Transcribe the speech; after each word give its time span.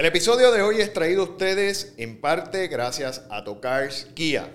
El 0.00 0.06
episodio 0.06 0.50
de 0.50 0.62
hoy 0.62 0.80
es 0.80 0.94
traído 0.94 1.20
a 1.20 1.24
ustedes 1.26 1.92
en 1.98 2.22
parte 2.22 2.68
gracias 2.68 3.20
a 3.28 3.44
Tocars 3.44 4.06
Kia, 4.14 4.50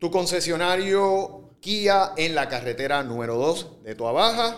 tu 0.00 0.10
concesionario 0.10 1.50
Kia 1.60 2.14
en 2.16 2.34
la 2.34 2.48
carretera 2.48 3.04
número 3.04 3.36
2 3.36 3.84
de 3.84 3.94
Tua 3.94 4.10
Baja. 4.10 4.56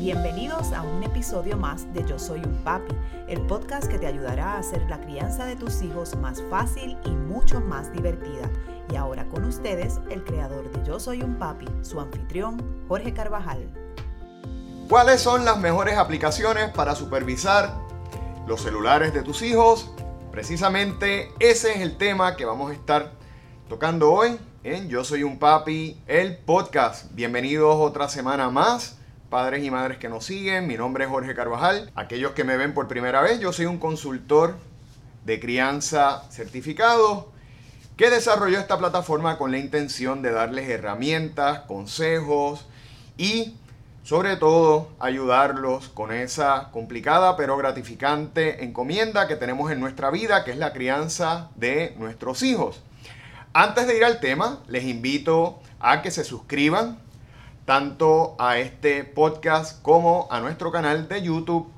Bienvenidos 0.00 0.72
a 0.72 0.80
un 0.80 1.02
episodio 1.02 1.58
más 1.58 1.92
de 1.92 2.02
Yo 2.08 2.18
Soy 2.18 2.40
un 2.40 2.64
Papi, 2.64 2.94
el 3.28 3.38
podcast 3.42 3.86
que 3.86 3.98
te 3.98 4.06
ayudará 4.06 4.54
a 4.54 4.58
hacer 4.60 4.80
la 4.88 4.98
crianza 4.98 5.44
de 5.44 5.56
tus 5.56 5.82
hijos 5.82 6.16
más 6.16 6.42
fácil 6.48 6.96
y 7.04 7.10
mucho 7.10 7.60
más 7.60 7.92
divertida. 7.92 8.50
Y 8.90 8.96
ahora 8.96 9.28
con 9.28 9.44
ustedes, 9.44 10.00
el 10.08 10.24
creador 10.24 10.70
de 10.72 10.82
Yo 10.86 10.98
Soy 10.98 11.20
un 11.20 11.34
Papi, 11.34 11.66
su 11.82 12.00
anfitrión, 12.00 12.64
Jorge 12.88 13.12
Carvajal. 13.12 13.70
¿Cuáles 14.88 15.20
son 15.20 15.44
las 15.44 15.58
mejores 15.58 15.98
aplicaciones 15.98 16.70
para 16.70 16.94
supervisar 16.94 17.76
los 18.46 18.62
celulares 18.62 19.12
de 19.12 19.22
tus 19.22 19.42
hijos? 19.42 19.90
Precisamente 20.32 21.30
ese 21.40 21.74
es 21.74 21.80
el 21.82 21.98
tema 21.98 22.36
que 22.36 22.46
vamos 22.46 22.70
a 22.70 22.74
estar 22.74 23.12
tocando 23.68 24.10
hoy 24.10 24.38
en 24.64 24.88
Yo 24.88 25.04
Soy 25.04 25.24
un 25.24 25.38
Papi, 25.38 26.02
el 26.06 26.38
podcast. 26.38 27.12
Bienvenidos 27.12 27.76
otra 27.78 28.08
semana 28.08 28.48
más 28.48 28.96
padres 29.30 29.64
y 29.64 29.70
madres 29.70 29.98
que 29.98 30.08
nos 30.08 30.26
siguen. 30.26 30.66
Mi 30.66 30.76
nombre 30.76 31.04
es 31.04 31.10
Jorge 31.10 31.34
Carvajal. 31.34 31.90
Aquellos 31.94 32.32
que 32.32 32.44
me 32.44 32.56
ven 32.56 32.74
por 32.74 32.88
primera 32.88 33.22
vez, 33.22 33.38
yo 33.38 33.52
soy 33.52 33.66
un 33.66 33.78
consultor 33.78 34.56
de 35.24 35.38
crianza 35.38 36.24
certificado 36.30 37.30
que 37.96 38.10
desarrolló 38.10 38.58
esta 38.58 38.78
plataforma 38.78 39.38
con 39.38 39.52
la 39.52 39.58
intención 39.58 40.20
de 40.20 40.32
darles 40.32 40.68
herramientas, 40.68 41.60
consejos 41.60 42.66
y 43.16 43.54
sobre 44.02 44.36
todo 44.36 44.88
ayudarlos 44.98 45.90
con 45.90 46.10
esa 46.10 46.70
complicada 46.72 47.36
pero 47.36 47.56
gratificante 47.56 48.64
encomienda 48.64 49.28
que 49.28 49.36
tenemos 49.36 49.70
en 49.70 49.78
nuestra 49.78 50.10
vida, 50.10 50.44
que 50.44 50.50
es 50.50 50.56
la 50.56 50.72
crianza 50.72 51.50
de 51.54 51.94
nuestros 51.98 52.42
hijos. 52.42 52.82
Antes 53.52 53.86
de 53.86 53.96
ir 53.96 54.04
al 54.04 54.18
tema, 54.18 54.60
les 54.66 54.84
invito 54.84 55.60
a 55.78 56.02
que 56.02 56.10
se 56.10 56.24
suscriban 56.24 56.98
tanto 57.70 58.34
a 58.40 58.58
este 58.58 59.04
podcast 59.04 59.80
como 59.80 60.26
a 60.32 60.40
nuestro 60.40 60.72
canal 60.72 61.06
de 61.06 61.22
YouTube 61.22 61.70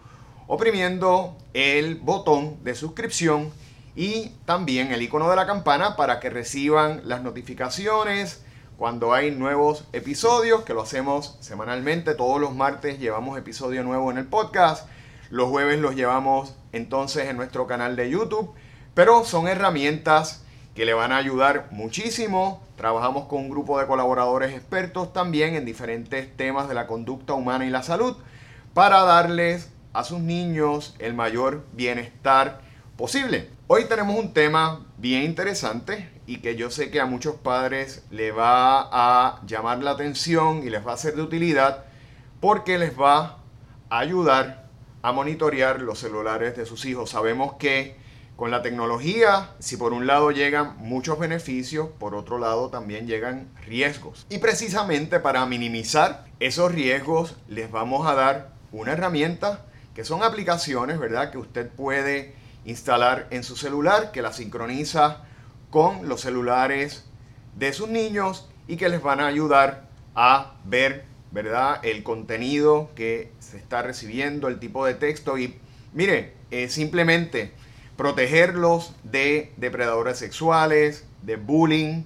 oprimiendo 0.47 1.36
el 1.53 1.97
botón 1.97 2.64
de 2.64 2.75
suscripción 2.75 3.50
y 3.94 4.31
también 4.47 4.91
el 4.91 5.02
icono 5.02 5.28
de 5.28 5.36
la 5.36 5.47
campana 5.47 5.94
para 5.94 6.19
que 6.19 6.31
reciban 6.31 7.02
las 7.04 7.22
notificaciones 7.22 8.42
cuando 8.78 9.12
hay 9.12 9.32
nuevos 9.32 9.84
episodios, 9.92 10.62
que 10.62 10.72
lo 10.72 10.81
hacemos 10.81 11.36
semanalmente, 11.41 12.14
todos 12.14 12.41
los 12.41 12.54
martes 12.54 12.98
llevamos 12.98 13.36
episodio 13.36 13.84
nuevo 13.84 14.10
en 14.10 14.16
el 14.16 14.26
podcast, 14.26 14.88
los 15.28 15.50
jueves 15.50 15.78
los 15.78 15.94
llevamos 15.94 16.54
entonces 16.72 17.26
en 17.26 17.36
nuestro 17.36 17.66
canal 17.66 17.97
de 17.97 18.08
YouTube, 18.08 18.50
pero 18.94 19.26
son 19.26 19.47
herramientas 19.47 20.42
que 20.75 20.84
le 20.84 20.94
van 20.94 21.12
a 21.12 21.19
ayudar 21.19 21.69
muchísimo. 21.71 22.62
Trabajamos 22.77 23.27
con 23.27 23.41
un 23.41 23.50
grupo 23.50 23.78
de 23.78 23.87
colaboradores 23.87 24.55
expertos 24.55 25.12
también 25.12 25.55
en 25.55 25.65
diferentes 25.65 26.37
temas 26.37 26.69
de 26.69 26.75
la 26.75 26.87
conducta 26.87 27.34
humana 27.34 27.66
y 27.66 27.71
la 27.71 27.83
salud 27.83 28.16
para 28.75 29.03
darles 29.03 29.71
a 29.93 30.05
sus 30.05 30.21
niños 30.21 30.94
el 30.99 31.15
mayor 31.15 31.65
bienestar 31.72 32.61
posible. 32.97 33.50
Hoy 33.66 33.84
tenemos 33.84 34.19
un 34.19 34.32
tema 34.32 34.87
bien 34.99 35.22
interesante 35.22 36.09
y 36.27 36.38
que 36.38 36.56
yo 36.56 36.71
sé 36.71 36.91
que 36.91 37.00
a 37.00 37.06
muchos 37.06 37.34
padres 37.37 38.05
le 38.11 38.32
va 38.32 38.88
a 38.91 39.41
llamar 39.47 39.82
la 39.82 39.93
atención 39.93 40.62
y 40.66 40.71
les 40.71 40.87
va 40.87 40.94
a 40.94 40.97
ser 40.97 41.15
de 41.15 41.22
utilidad 41.22 41.84
porque 42.41 42.78
les 42.78 42.99
va 42.99 43.38
a 43.91 43.99
ayudar 43.99 44.69
a 45.03 45.12
monitorear 45.12 45.82
los 45.82 45.99
celulares 45.99 46.56
de 46.56 46.65
sus 46.65 46.84
hijos. 46.84 47.11
Sabemos 47.11 47.55
que 47.55 47.97
con 48.42 48.50
la 48.50 48.60
tecnología, 48.60 49.50
si 49.60 49.76
por 49.76 49.92
un 49.92 50.08
lado 50.08 50.32
llegan 50.32 50.76
muchos 50.78 51.16
beneficios, 51.16 51.91
por 52.00 52.16
otro 52.16 52.41
lado 52.41 52.70
también 52.70 53.06
llegan 53.06 53.48
riesgos. 53.64 54.26
Y 54.30 54.38
precisamente 54.38 55.20
para 55.20 55.47
minimizar 55.47 56.25
esos 56.41 56.72
riesgos, 56.72 57.36
les 57.47 57.70
vamos 57.70 58.04
a 58.04 58.16
dar 58.16 58.50
una 58.72 58.94
herramienta 58.94 59.64
que 59.94 60.04
son 60.04 60.25
aplicaciones, 60.25 60.98
¿verdad? 60.98 61.31
Que 61.31 61.38
usted 61.38 61.70
puede 61.70 62.34
instalar 62.64 63.28
en 63.31 63.44
su 63.44 63.54
celular, 63.54 64.10
que 64.10 64.22
la 64.22 64.32
sincroniza 64.32 65.22
con 65.70 66.08
los 66.08 66.22
celulares 66.22 67.04
de 67.54 67.72
sus 67.72 67.91
niños 67.91 68.48
y 68.66 68.76
que 68.76 68.88
les 68.88 69.04
van 69.04 69.20
a 69.20 69.28
ayudar 69.28 69.84
a 70.16 70.54
ver, 70.64 71.04
¿verdad? 71.31 71.78
El 71.84 72.02
contenido 72.02 72.91
que 72.97 73.31
se 73.38 73.56
está 73.56 73.82
recibiendo, 73.82 74.48
el 74.48 74.58
tipo 74.58 74.84
de 74.84 74.94
texto 74.94 75.38
y 75.38 75.60
mire, 75.92 76.32
eh, 76.50 76.69
simplemente 76.69 77.52
protegerlos 77.97 78.92
de 79.03 79.53
depredadores 79.56 80.19
sexuales, 80.19 81.04
de 81.22 81.36
bullying 81.36 82.03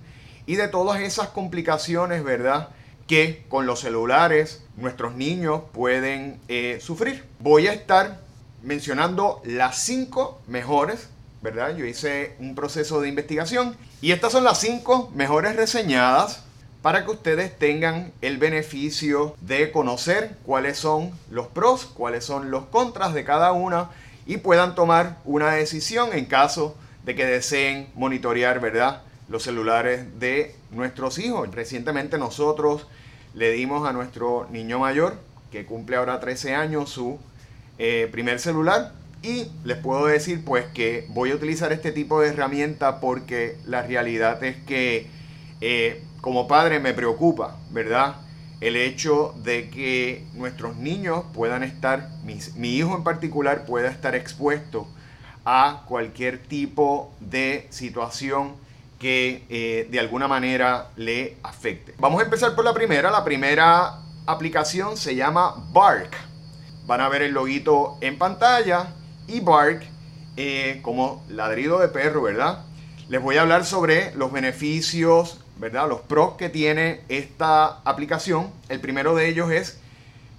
y 0.46 0.56
de 0.56 0.68
todas 0.68 1.00
esas 1.00 1.28
complicaciones, 1.28 2.22
¿verdad? 2.24 2.70
Que 3.06 3.44
con 3.48 3.66
los 3.66 3.80
celulares 3.80 4.62
nuestros 4.76 5.14
niños 5.14 5.62
pueden 5.72 6.40
eh, 6.48 6.78
sufrir. 6.80 7.24
Voy 7.40 7.66
a 7.68 7.72
estar 7.72 8.20
mencionando 8.62 9.40
las 9.44 9.78
cinco 9.78 10.40
mejores, 10.46 11.08
¿verdad? 11.42 11.76
Yo 11.76 11.84
hice 11.84 12.34
un 12.40 12.54
proceso 12.54 13.00
de 13.00 13.08
investigación 13.08 13.76
y 14.00 14.12
estas 14.12 14.32
son 14.32 14.44
las 14.44 14.60
cinco 14.60 15.10
mejores 15.14 15.56
reseñadas 15.56 16.42
para 16.82 17.04
que 17.04 17.10
ustedes 17.10 17.58
tengan 17.58 18.12
el 18.20 18.38
beneficio 18.38 19.34
de 19.40 19.72
conocer 19.72 20.36
cuáles 20.44 20.78
son 20.78 21.10
los 21.30 21.48
pros, 21.48 21.86
cuáles 21.86 22.24
son 22.24 22.50
los 22.50 22.66
contras 22.66 23.12
de 23.12 23.24
cada 23.24 23.52
una 23.52 23.90
y 24.26 24.38
puedan 24.38 24.74
tomar 24.74 25.18
una 25.24 25.52
decisión 25.52 26.12
en 26.12 26.26
caso 26.26 26.76
de 27.04 27.14
que 27.14 27.24
deseen 27.24 27.88
monitorear, 27.94 28.60
¿verdad? 28.60 29.02
Los 29.28 29.44
celulares 29.44 30.18
de 30.18 30.54
nuestros 30.72 31.18
hijos. 31.18 31.48
Recientemente 31.54 32.18
nosotros 32.18 32.86
le 33.34 33.52
dimos 33.52 33.88
a 33.88 33.92
nuestro 33.92 34.48
niño 34.50 34.80
mayor, 34.80 35.16
que 35.52 35.64
cumple 35.64 35.96
ahora 35.96 36.18
13 36.18 36.54
años, 36.54 36.90
su 36.90 37.18
eh, 37.78 38.08
primer 38.10 38.40
celular. 38.40 38.92
Y 39.22 39.50
les 39.64 39.78
puedo 39.78 40.06
decir 40.06 40.44
pues 40.44 40.66
que 40.66 41.06
voy 41.10 41.30
a 41.30 41.36
utilizar 41.36 41.72
este 41.72 41.92
tipo 41.92 42.20
de 42.20 42.28
herramienta 42.28 43.00
porque 43.00 43.56
la 43.64 43.82
realidad 43.82 44.42
es 44.44 44.56
que 44.64 45.06
eh, 45.60 46.02
como 46.20 46.48
padre 46.48 46.80
me 46.80 46.92
preocupa, 46.92 47.56
¿verdad? 47.70 48.16
El 48.60 48.76
hecho 48.76 49.34
de 49.42 49.68
que 49.70 50.24
nuestros 50.34 50.76
niños 50.76 51.24
puedan 51.34 51.62
estar, 51.62 52.10
mi 52.24 52.70
hijo 52.70 52.96
en 52.96 53.04
particular 53.04 53.66
pueda 53.66 53.90
estar 53.90 54.14
expuesto 54.14 54.86
a 55.44 55.84
cualquier 55.86 56.42
tipo 56.42 57.14
de 57.20 57.68
situación 57.70 58.54
que 58.98 59.44
eh, 59.48 59.86
de 59.90 60.00
alguna 60.00 60.26
manera 60.26 60.90
le 60.96 61.36
afecte. 61.42 61.94
Vamos 61.98 62.20
a 62.20 62.24
empezar 62.24 62.54
por 62.54 62.64
la 62.64 62.74
primera. 62.74 63.10
La 63.10 63.24
primera 63.24 64.00
aplicación 64.26 64.96
se 64.96 65.14
llama 65.14 65.54
Bark. 65.72 66.10
Van 66.86 67.00
a 67.00 67.08
ver 67.08 67.22
el 67.22 67.32
loguito 67.32 67.96
en 68.00 68.18
pantalla 68.18 68.94
y 69.28 69.40
Bark 69.40 69.82
eh, 70.36 70.80
como 70.82 71.24
ladrido 71.28 71.78
de 71.78 71.88
perro, 71.88 72.22
¿verdad? 72.22 72.64
Les 73.08 73.22
voy 73.22 73.36
a 73.36 73.42
hablar 73.42 73.64
sobre 73.64 74.12
los 74.16 74.32
beneficios, 74.32 75.44
¿verdad? 75.58 75.88
Los 75.88 76.00
pros 76.00 76.36
que 76.36 76.48
tiene 76.48 77.00
esta 77.08 77.80
aplicación. 77.84 78.50
El 78.68 78.80
primero 78.80 79.14
de 79.14 79.28
ellos 79.28 79.50
es 79.50 79.78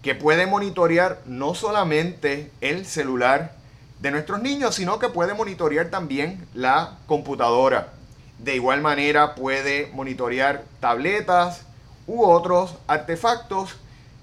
que 0.01 0.15
puede 0.15 0.45
monitorear 0.45 1.21
no 1.25 1.55
solamente 1.55 2.51
el 2.61 2.85
celular 2.85 3.53
de 3.99 4.11
nuestros 4.11 4.41
niños, 4.41 4.75
sino 4.75 4.99
que 4.99 5.09
puede 5.09 5.33
monitorear 5.33 5.89
también 5.89 6.47
la 6.53 6.97
computadora. 7.07 7.93
De 8.37 8.55
igual 8.55 8.81
manera 8.81 9.33
puede 9.33 9.89
monitorear 9.93 10.63
tabletas 10.79 11.63
u 12.05 12.23
otros 12.23 12.75
artefactos 12.87 13.75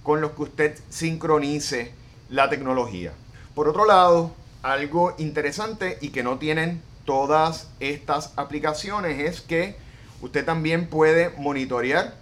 con 0.05 0.21
los 0.21 0.33
que 0.33 0.43
usted 0.43 0.79
sincronice 0.91 1.93
la 2.29 2.49
tecnología. 2.49 3.13
Por 3.55 3.69
otro 3.69 3.85
lado, 3.85 4.33
algo 4.63 5.15
interesante 5.19 5.99
y 6.01 6.11
que 6.11 6.23
no 6.23 6.39
tienen 6.39 6.81
todas 7.05 7.69
estas 7.81 8.33
aplicaciones 8.37 9.21
es 9.21 9.41
que 9.41 9.77
usted 10.25 10.45
también 10.45 10.87
puede 10.87 11.29
monitorear 11.37 12.15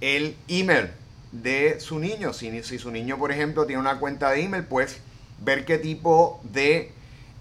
el 0.00 0.34
email 0.48 0.88
de 1.30 1.78
su 1.78 1.98
niño. 1.98 2.32
Si, 2.32 2.62
su 2.78 2.90
niño, 2.90 3.18
por 3.18 3.30
ejemplo, 3.32 3.66
tiene 3.66 3.80
una 3.80 3.98
cuenta 3.98 4.30
de 4.30 4.42
email, 4.42 4.64
pues 4.64 4.96
ver 5.40 5.66
qué 5.66 5.76
tipo 5.76 6.40
de 6.42 6.90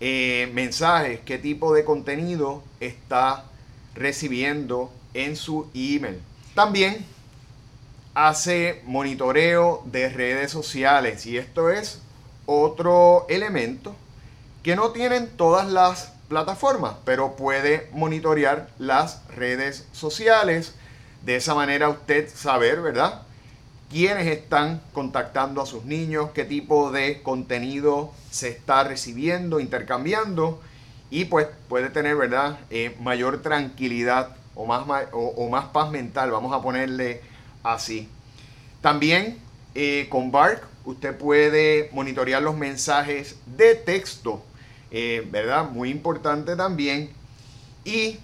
eh, 0.02 0.52
mensajes, 0.54 1.22
qué 1.22 1.38
tipo 1.38 1.74
de 1.74 1.86
contenido 1.86 2.64
está 2.82 3.46
recibiendo 3.96 4.92
en 5.14 5.38
su 5.38 5.70
email. 5.74 6.20
También 6.54 7.06
hace 8.14 8.82
monitoreo 8.86 9.84
de 9.86 10.10
redes 10.10 10.52
sociales 10.52 11.26
y 11.26 11.38
esto 11.38 11.70
es 11.70 12.02
otro 12.46 13.26
elemento 13.30 13.96
que 14.64 14.76
no 14.76 14.92
tienen 14.92 15.30
todas 15.30 15.72
las 15.72 16.13
plataformas, 16.34 16.96
pero 17.06 17.36
puede 17.36 17.90
monitorear 17.94 18.68
las 18.80 19.22
redes 19.36 19.86
sociales. 19.92 20.74
De 21.24 21.36
esa 21.36 21.54
manera 21.54 21.90
usted 21.90 22.28
saber, 22.28 22.82
¿verdad? 22.82 23.22
quiénes 23.94 24.26
están 24.26 24.82
contactando 24.92 25.62
a 25.62 25.68
sus 25.68 25.86
niños, 25.86 26.32
qué 26.34 26.46
tipo 26.46 26.92
de 26.92 27.22
contenido 27.22 28.12
se 28.32 28.50
está 28.50 28.84
recibiendo, 28.84 29.60
intercambiando 29.60 30.60
y 31.12 31.26
pues 31.26 31.46
puede 31.70 31.92
tener, 31.92 32.16
¿verdad? 32.16 32.58
Eh, 32.72 32.98
mayor 33.00 33.44
tranquilidad 33.44 34.36
o 34.56 34.66
más, 34.66 34.88
o, 35.12 35.48
más 35.48 35.66
paz 35.66 35.92
mental, 35.92 36.32
vamos 36.32 36.52
a 36.54 36.64
ponerle 36.64 37.22
así. 37.62 38.10
También 38.82 39.38
eh, 39.76 40.08
con 40.10 40.32
Bark 40.32 40.68
usted 40.86 41.16
puede 41.16 41.92
monitorear 41.94 42.42
los 42.42 42.56
mensajes 42.56 43.36
de 43.46 43.76
texto, 43.76 44.44
eh, 44.94 45.28
¿verdad? 45.30 45.70
Muy 45.70 45.90
importante 45.90 46.56
también. 46.56 47.10
Y 47.84 48.20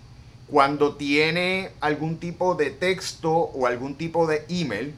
cuando 0.48 0.96
tiene 0.96 1.72
algún 1.82 2.18
tipo 2.20 2.56
de 2.56 2.70
texto 2.70 3.32
o 3.32 3.66
algún 3.68 3.96
tipo 3.96 4.28
de 4.28 4.46
email, 4.50 4.94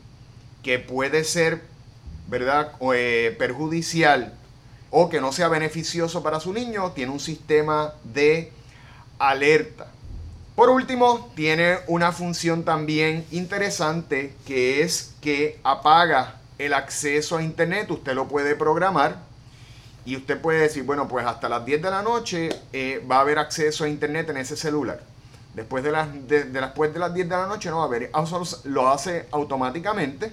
que 0.64 0.80
puede 0.80 1.24
ser, 1.24 1.62
¿verdad?, 2.28 2.74
eh, 2.94 3.36
perjudicial 3.40 4.34
o 4.92 5.10
que 5.10 5.22
no 5.22 5.32
sea 5.32 5.48
beneficioso 5.48 6.22
para 6.22 6.42
su 6.42 6.54
niño, 6.54 6.92
tiene 6.92 7.14
un 7.14 7.20
sistema 7.22 7.94
de 8.04 8.52
alerta. 9.18 9.88
Por 10.56 10.70
último, 10.70 11.32
tiene 11.36 11.78
una 11.88 12.12
función 12.12 12.64
también 12.64 13.26
interesante 13.32 14.34
que 14.46 14.84
es 14.84 15.14
que 15.22 15.58
apaga 15.64 16.36
el 16.58 16.74
acceso 16.74 17.38
a 17.38 17.44
internet. 17.44 17.90
Usted 17.90 18.14
lo 18.14 18.28
puede 18.28 18.56
programar 18.56 19.31
y 20.06 20.16
usted 20.16 20.40
puede 20.40 20.62
decir, 20.62 20.84
bueno, 20.84 21.08
pues 21.08 21.26
hasta 21.26 21.48
las 21.50 21.66
10 21.66 21.82
de 21.82 21.90
la 21.92 22.02
noche 22.02 22.50
eh, 22.74 23.06
va 23.10 23.18
a 23.18 23.22
haber 23.22 23.40
acceso 23.40 23.84
a 23.84 23.90
internet 23.90 24.30
en 24.30 24.38
ese 24.38 24.56
celular. 24.56 25.02
Después 25.54 25.84
de 25.84 25.92
las, 25.92 26.08
de, 26.28 26.46
después 26.46 26.94
de 26.94 27.00
las 27.00 27.14
10 27.14 27.30
de 27.30 27.36
la 27.36 27.48
noche 27.48 27.70
no 27.70 27.78
va 27.78 27.84
a 27.84 27.86
haber. 27.88 28.12
Lo 28.66 28.90
hace 28.90 29.28
automáticamente 29.32 30.32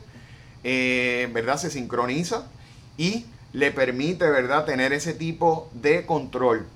eh, 0.65 1.29
¿verdad? 1.33 1.57
Se 1.57 1.71
sincroniza 1.71 2.47
y 2.97 3.27
le 3.53 3.71
permite, 3.71 4.29
¿verdad? 4.29 4.65
Tener 4.65 4.93
ese 4.93 5.15
tipo 5.15 5.71
de 5.73 6.05
control. 6.05 6.67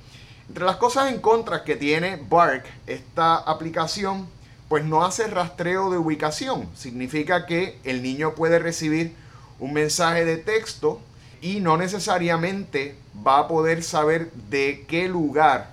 Entre 0.49 0.65
las 0.65 0.77
cosas 0.77 1.11
en 1.11 1.21
contra 1.21 1.65
que 1.65 1.77
tiene 1.77 2.21
Bark, 2.29 2.65
esta 2.87 3.37
aplicación, 3.37 4.29
pues 4.69 4.85
no 4.85 5.05
hace 5.05 5.27
rastreo 5.27 5.91
de 5.91 5.99
ubicación. 5.99 6.69
Significa 6.77 7.47
que 7.47 7.79
el 7.85 8.03
niño 8.03 8.35
puede 8.35 8.59
recibir 8.59 9.15
un 9.59 9.73
mensaje 9.73 10.25
de 10.25 10.37
texto 10.37 11.01
y 11.43 11.59
no 11.59 11.77
necesariamente 11.77 12.95
va 13.27 13.41
a 13.41 13.49
poder 13.49 13.83
saber 13.83 14.31
de 14.49 14.87
qué 14.89 15.09
lugar 15.09 15.73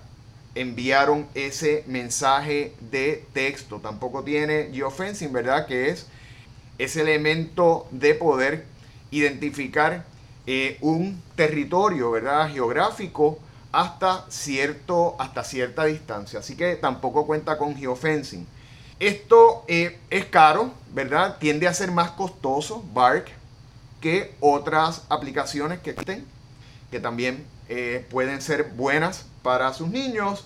enviaron 0.56 1.28
ese 1.36 1.84
mensaje 1.88 2.74
de 2.92 3.24
texto. 3.34 3.80
Tampoco 3.80 4.24
tiene 4.24 4.72
geofencing, 4.74 5.32
¿verdad? 5.32 5.68
Que 5.68 5.90
es 5.90 6.08
ese 6.80 7.02
elemento 7.02 7.88
de 7.92 8.16
poder 8.16 8.66
identificar 9.12 10.06
eh, 10.48 10.78
un 10.82 11.22
territorio 11.36 12.12
¿verdad? 12.12 12.50
geográfico 12.52 13.38
hasta, 13.72 14.26
cierto, 14.30 15.16
hasta 15.20 15.44
cierta 15.44 15.86
distancia. 15.86 16.40
Así 16.40 16.56
que 16.56 16.76
tampoco 16.78 17.28
cuenta 17.28 17.60
con 17.60 17.76
geofencing. 17.76 18.48
Esto 19.00 19.64
eh, 19.68 20.00
es 20.10 20.26
caro, 20.26 20.74
¿verdad? 20.94 21.38
Tiende 21.40 21.68
a 21.68 21.74
ser 21.74 21.92
más 21.92 22.12
costoso, 22.12 22.84
Bark, 22.92 23.30
que 24.02 24.36
otras 24.40 25.04
aplicaciones 25.10 25.80
que 25.80 25.92
existen, 25.92 26.26
que 26.92 27.00
también 27.00 27.46
eh, 27.68 28.06
pueden 28.10 28.42
ser 28.42 28.72
buenas 28.76 29.26
para 29.44 29.74
sus 29.74 29.90
niños 29.90 30.46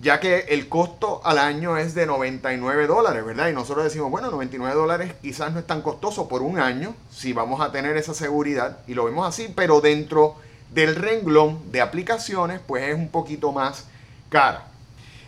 ya 0.00 0.20
que 0.20 0.40
el 0.48 0.68
costo 0.68 1.20
al 1.24 1.38
año 1.38 1.76
es 1.76 1.94
de 1.94 2.06
99 2.06 2.86
dólares, 2.86 3.24
¿verdad? 3.24 3.48
Y 3.48 3.52
nosotros 3.52 3.84
decimos, 3.84 4.10
bueno, 4.10 4.30
99 4.30 4.74
dólares 4.74 5.12
quizás 5.22 5.52
no 5.52 5.60
es 5.60 5.66
tan 5.66 5.82
costoso 5.82 6.28
por 6.28 6.42
un 6.42 6.58
año, 6.58 6.94
si 7.10 7.32
vamos 7.32 7.60
a 7.60 7.70
tener 7.70 7.96
esa 7.96 8.14
seguridad, 8.14 8.78
y 8.86 8.94
lo 8.94 9.04
vemos 9.04 9.26
así, 9.26 9.52
pero 9.54 9.80
dentro 9.80 10.36
del 10.72 10.96
renglón 10.96 11.70
de 11.70 11.80
aplicaciones, 11.80 12.60
pues 12.66 12.84
es 12.84 12.94
un 12.94 13.08
poquito 13.08 13.52
más 13.52 13.86
cara. 14.28 14.66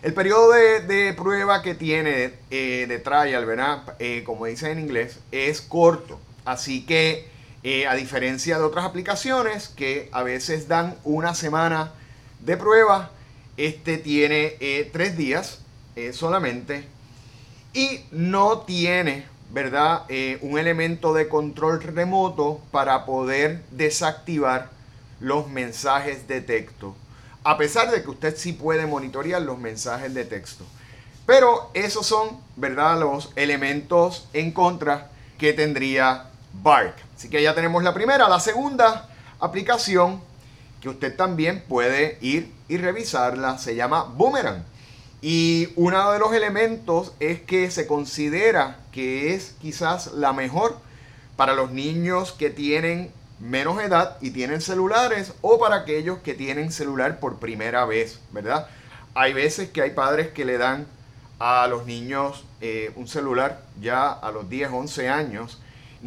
El 0.01 0.13
periodo 0.13 0.51
de, 0.51 1.13
prueba 1.17 1.61
que 1.61 1.73
tiene 1.73 2.33
eh, 2.51 2.85
de 2.87 2.99
trial, 2.99 3.45
¿verdad? 3.45 3.95
Eh, 3.99 4.23
como 4.25 4.45
dice 4.45 4.69
en 4.69 4.79
inglés, 4.79 5.17
es 5.31 5.61
corto. 5.61 6.19
Así 6.45 6.85
que, 6.85 7.27
eh, 7.69 7.85
a 7.85 7.95
diferencia 7.95 8.57
de 8.57 8.63
otras 8.63 8.85
aplicaciones 8.85 9.67
que 9.67 10.07
a 10.13 10.23
veces 10.23 10.69
dan 10.69 10.97
una 11.03 11.35
semana 11.35 11.91
de 12.39 12.55
prueba, 12.55 13.11
este 13.57 13.97
tiene 13.97 14.55
eh, 14.61 14.89
tres 14.93 15.17
días 15.17 15.59
eh, 15.97 16.13
solamente 16.13 16.87
y 17.73 18.05
no 18.11 18.59
tiene, 18.59 19.25
¿verdad? 19.51 20.03
Un 20.39 20.57
elemento 20.57 21.13
de 21.13 21.27
control 21.27 21.83
remoto 21.83 22.61
para 22.71 23.05
poder 23.05 23.61
desactivar 23.71 24.69
los 25.19 25.49
mensajes 25.49 26.25
de 26.25 26.39
texto. 26.39 26.95
A 27.43 27.57
pesar 27.57 27.91
de 27.91 28.01
que 28.01 28.11
usted 28.11 28.37
sí 28.37 28.53
puede 28.53 28.85
monitorear 28.85 29.41
los 29.41 29.59
mensajes 29.59 30.13
de 30.13 30.23
texto. 30.23 30.63
Pero 31.25 31.69
esos 31.73 32.05
son, 32.05 32.39
¿verdad? 32.55 32.97
Los 32.97 33.33
elementos 33.35 34.29
en 34.31 34.53
contra 34.53 35.09
que 35.37 35.51
tendría 35.51 36.29
Bark. 36.53 37.06
Así 37.17 37.29
que 37.29 37.41
ya 37.41 37.55
tenemos 37.55 37.83
la 37.83 37.95
primera. 37.95 38.29
La 38.29 38.39
segunda 38.39 39.09
aplicación 39.39 40.21
que 40.79 40.89
usted 40.89 41.15
también 41.15 41.63
puede 41.67 42.19
ir 42.21 42.53
y 42.67 42.77
revisarla, 42.77 43.57
se 43.57 43.75
llama 43.75 44.03
Boomerang. 44.03 44.63
Y 45.19 45.69
uno 45.75 46.11
de 46.11 46.19
los 46.19 46.31
elementos 46.33 47.13
es 47.19 47.41
que 47.41 47.71
se 47.71 47.87
considera 47.87 48.77
que 48.91 49.33
es 49.33 49.55
quizás 49.59 50.13
la 50.13 50.31
mejor 50.31 50.77
para 51.35 51.55
los 51.55 51.71
niños 51.71 52.33
que 52.33 52.51
tienen 52.51 53.11
menos 53.39 53.81
edad 53.81 54.17
y 54.21 54.29
tienen 54.29 54.61
celulares 54.61 55.33
o 55.41 55.57
para 55.57 55.77
aquellos 55.77 56.19
que 56.19 56.35
tienen 56.35 56.71
celular 56.71 57.19
por 57.19 57.39
primera 57.39 57.85
vez, 57.85 58.19
¿verdad? 58.31 58.67
Hay 59.15 59.33
veces 59.33 59.71
que 59.71 59.81
hay 59.81 59.89
padres 59.89 60.27
que 60.27 60.45
le 60.45 60.59
dan 60.59 60.85
a 61.39 61.65
los 61.65 61.87
niños 61.87 62.43
eh, 62.61 62.91
un 62.95 63.07
celular 63.07 63.63
ya 63.81 64.11
a 64.11 64.29
los 64.29 64.47
10, 64.47 64.69
11 64.71 65.09
años 65.09 65.59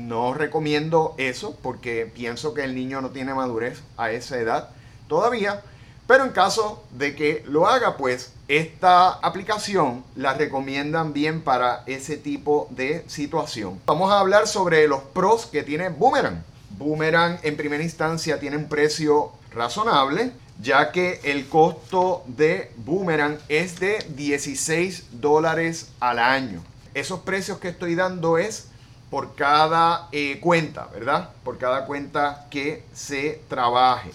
no 0.09 0.35
recomiendo 0.35 1.15
eso 1.19 1.57
porque 1.63 2.11
pienso 2.13 2.55
que 2.55 2.65
el 2.65 2.75
niño 2.75 3.01
no 3.01 3.11
tiene 3.11 3.35
madurez 3.35 3.83
a 3.97 4.11
esa 4.11 4.39
edad 4.39 4.71
todavía, 5.09 5.63
Pero 6.07 6.25
en 6.25 6.33
caso 6.33 6.83
de 6.91 7.15
que 7.15 7.45
lo 7.47 7.69
haga, 7.69 7.97
pues 7.97 8.33
esta 8.49 9.11
aplicación 9.11 10.03
la 10.17 10.35
recomiendan 10.35 11.13
bien 11.13 11.41
para 11.43 11.85
ese 11.87 12.17
tipo 12.17 12.67
de 12.71 13.05
situación. 13.07 13.81
Vamos 13.87 14.11
a 14.11 14.19
hablar 14.19 14.49
sobre 14.49 14.89
los 14.89 15.03
pros 15.03 15.47
que 15.47 15.63
tiene 15.63 15.89
Boomerang. 15.89 16.43
Boomerang 16.71 17.39
en 17.45 17.57
primera 17.57 17.85
instancia 17.85 18.41
tiene 18.41 18.57
un 18.57 18.69
precio 18.69 19.31
razonable, 19.55 20.33
ya 20.61 20.91
que 20.91 21.21
el 21.23 21.49
costo 21.49 22.25
de 22.27 22.73
Boomerang 22.79 23.39
es 23.49 23.79
de 23.79 24.05
16 24.09 25.21
dólares 25.21 25.91
al 26.01 26.19
año. 26.19 26.61
Esos 26.93 27.21
precios 27.21 27.59
que 27.59 27.69
estoy 27.69 27.95
dando 27.95 28.37
es 28.37 28.70
por 29.11 29.35
cada 29.35 30.09
eh, 30.13 30.39
cuenta, 30.41 30.87
¿verdad? 30.87 31.31
Por 31.45 31.59
cada 31.59 31.85
cuenta 31.87 32.47
que 32.51 32.85
se 32.95 33.43
trabaje. 33.49 34.11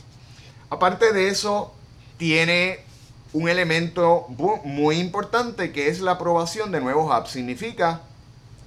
Aparte 0.70 1.12
de 1.12 1.28
eso, 1.28 1.74
tiene 2.18 2.80
un 3.34 3.50
elemento 3.50 4.28
muy 4.64 4.98
importante 4.98 5.74
que 5.74 5.90
es 5.90 6.00
la 6.00 6.12
aprobación 6.12 6.72
de 6.72 6.80
nuevos 6.80 7.14
apps. 7.14 7.32
Significa 7.32 8.02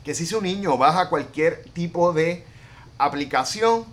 que 0.04 0.14
si 0.14 0.26
su 0.26 0.42
niño 0.42 0.76
baja 0.76 1.08
cualquier 1.08 1.64
tipo 1.73 2.12
de 2.12 2.44
aplicación, 2.99 3.87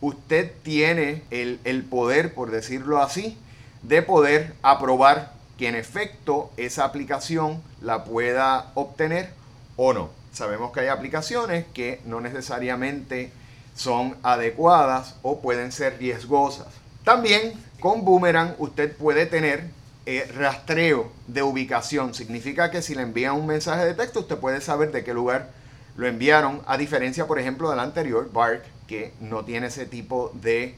usted 0.00 0.52
tiene 0.62 1.22
el, 1.30 1.60
el, 1.64 1.84
poder, 1.84 2.34
por 2.34 2.50
decirlo 2.50 3.02
así, 3.02 3.36
de 3.82 4.00
poder 4.00 4.54
aprobar 4.62 5.34
que 5.58 5.68
en 5.68 5.74
efecto 5.74 6.50
esa 6.56 6.84
aplicación 6.84 7.62
la 7.82 8.04
pueda 8.04 8.72
obtener 8.74 9.34
o 9.76 9.92
no. 9.92 10.21
Sabemos 10.32 10.72
que 10.72 10.80
hay 10.80 10.88
aplicaciones 10.88 11.66
que 11.74 12.00
no 12.04 12.20
necesariamente 12.20 13.30
son 13.74 14.16
adecuadas 14.22 15.16
o 15.22 15.40
pueden 15.40 15.72
ser 15.72 15.98
riesgosas. 15.98 16.68
También 17.04 17.52
con 17.80 18.04
Boomerang 18.04 18.54
usted 18.58 18.96
puede 18.96 19.26
tener 19.26 19.64
eh, 20.06 20.30
rastreo 20.36 21.12
de 21.26 21.42
ubicación. 21.42 22.14
Significa 22.14 22.70
que 22.70 22.82
si 22.82 22.94
le 22.94 23.02
envían 23.02 23.34
un 23.34 23.46
mensaje 23.46 23.84
de 23.84 23.94
texto, 23.94 24.20
usted 24.20 24.36
puede 24.36 24.60
saber 24.60 24.92
de 24.92 25.04
qué 25.04 25.14
lugar 25.14 25.50
lo 25.96 26.06
enviaron, 26.06 26.62
a 26.66 26.78
diferencia, 26.78 27.26
por 27.26 27.38
ejemplo, 27.38 27.70
del 27.70 27.78
anterior, 27.78 28.30
Bark, 28.32 28.62
que 28.88 29.12
no 29.20 29.44
tiene 29.44 29.66
ese 29.66 29.84
tipo 29.84 30.32
de, 30.40 30.74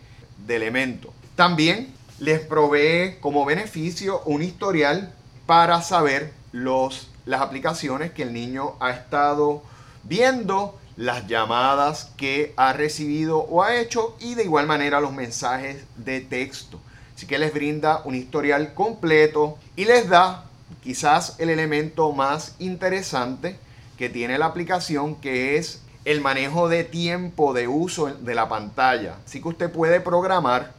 de 0.46 0.56
elemento. 0.56 1.12
También 1.36 1.92
les 2.18 2.40
provee 2.40 3.16
como 3.20 3.44
beneficio 3.44 4.22
un 4.24 4.42
historial 4.42 5.12
para 5.46 5.82
saber 5.82 6.32
los, 6.54 7.08
las 7.26 7.40
aplicaciones 7.40 8.12
que 8.12 8.22
el 8.22 8.32
niño 8.32 8.76
ha 8.78 8.92
estado 8.92 9.64
viendo, 10.04 10.78
las 10.96 11.26
llamadas 11.26 12.12
que 12.16 12.54
ha 12.56 12.72
recibido 12.72 13.38
o 13.38 13.64
ha 13.64 13.74
hecho 13.74 14.16
y 14.20 14.36
de 14.36 14.44
igual 14.44 14.68
manera 14.68 15.00
los 15.00 15.12
mensajes 15.12 15.82
de 15.96 16.20
texto. 16.20 16.78
Así 17.16 17.26
que 17.26 17.40
les 17.40 17.52
brinda 17.52 18.02
un 18.04 18.14
historial 18.14 18.72
completo 18.72 19.58
y 19.74 19.84
les 19.84 20.08
da 20.08 20.44
quizás 20.80 21.34
el 21.38 21.50
elemento 21.50 22.12
más 22.12 22.54
interesante 22.60 23.56
que 23.98 24.08
tiene 24.08 24.38
la 24.38 24.46
aplicación 24.46 25.16
que 25.16 25.56
es 25.56 25.82
el 26.04 26.20
manejo 26.20 26.68
de 26.68 26.84
tiempo 26.84 27.52
de 27.52 27.66
uso 27.66 28.06
de 28.06 28.34
la 28.36 28.48
pantalla. 28.48 29.16
Así 29.26 29.42
que 29.42 29.48
usted 29.48 29.72
puede 29.72 30.00
programar 30.00 30.72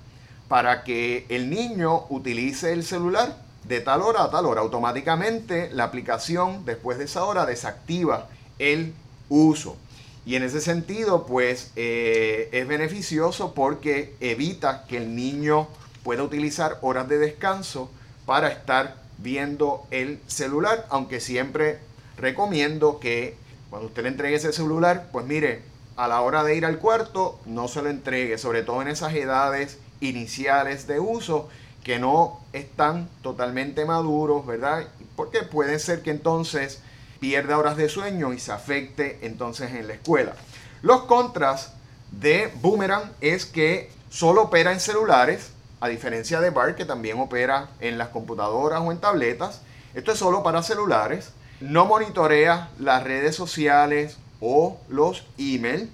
para 0.47 0.85
que 0.85 1.25
el 1.27 1.49
niño 1.49 2.05
utilice 2.07 2.71
el 2.71 2.85
celular 2.85 3.44
de 3.67 3.81
tal 3.81 4.01
hora 4.01 4.23
a 4.23 4.31
tal 4.31 4.45
hora. 4.45 4.61
Automáticamente 4.61 5.69
la 5.71 5.85
aplicación 5.85 6.65
después 6.65 6.97
de 6.97 7.05
esa 7.05 7.23
hora 7.23 7.45
desactiva 7.45 8.27
el 8.59 8.93
uso. 9.29 9.77
Y 10.25 10.35
en 10.35 10.43
ese 10.43 10.59
sentido, 10.59 11.25
pues 11.25 11.71
eh, 11.75 12.49
es 12.51 12.67
beneficioso 12.67 13.53
porque 13.53 14.15
evita 14.19 14.85
que 14.87 14.97
el 14.97 15.15
niño 15.15 15.67
pueda 16.03 16.23
utilizar 16.23 16.79
horas 16.81 17.07
de 17.07 17.17
descanso 17.19 17.91
para 18.25 18.49
estar 18.49 18.95
viendo 19.17 19.85
el 19.91 20.19
celular, 20.27 20.85
aunque 20.89 21.19
siempre 21.19 21.79
recomiendo 22.17 22.99
que 22.99 23.37
cuando 23.69 23.87
usted 23.87 24.03
le 24.03 24.09
entregue 24.09 24.35
ese 24.35 24.51
celular, 24.51 25.09
pues 25.11 25.25
mire, 25.25 25.61
a 25.95 26.07
la 26.07 26.21
hora 26.21 26.43
de 26.43 26.55
ir 26.55 26.65
al 26.65 26.79
cuarto, 26.79 27.39
no 27.45 27.67
se 27.67 27.81
lo 27.81 27.89
entregue, 27.89 28.37
sobre 28.37 28.63
todo 28.63 28.81
en 28.81 28.87
esas 28.87 29.13
edades 29.13 29.77
iniciales 30.01 30.87
de 30.87 30.99
uso 30.99 31.49
que 31.85 31.99
no 31.99 32.41
están 32.51 33.07
totalmente 33.21 33.85
maduros, 33.85 34.43
¿verdad? 34.43 34.87
Porque 35.15 35.43
puede 35.43 35.77
ser 35.77 36.01
que 36.01 36.09
entonces 36.09 36.81
pierda 37.19 37.59
horas 37.59 37.77
de 37.77 37.89
sueño 37.89 38.33
y 38.33 38.39
se 38.39 38.51
afecte 38.51 39.19
entonces 39.21 39.71
en 39.71 39.87
la 39.87 39.93
escuela. 39.93 40.33
Los 40.81 41.03
contras 41.03 41.73
de 42.09 42.51
Boomerang 42.59 43.11
es 43.21 43.45
que 43.45 43.91
solo 44.09 44.45
opera 44.45 44.71
en 44.71 44.79
celulares, 44.79 45.51
a 45.79 45.87
diferencia 45.87 46.41
de 46.41 46.49
BART 46.49 46.75
que 46.75 46.85
también 46.85 47.19
opera 47.19 47.69
en 47.79 47.99
las 47.99 48.09
computadoras 48.09 48.81
o 48.81 48.91
en 48.91 48.97
tabletas. 48.97 49.61
Esto 49.93 50.11
es 50.11 50.17
solo 50.17 50.41
para 50.41 50.63
celulares. 50.63 51.33
No 51.59 51.85
monitorea 51.85 52.71
las 52.79 53.03
redes 53.03 53.35
sociales 53.35 54.17
o 54.41 54.79
los 54.89 55.23
emails. 55.37 55.87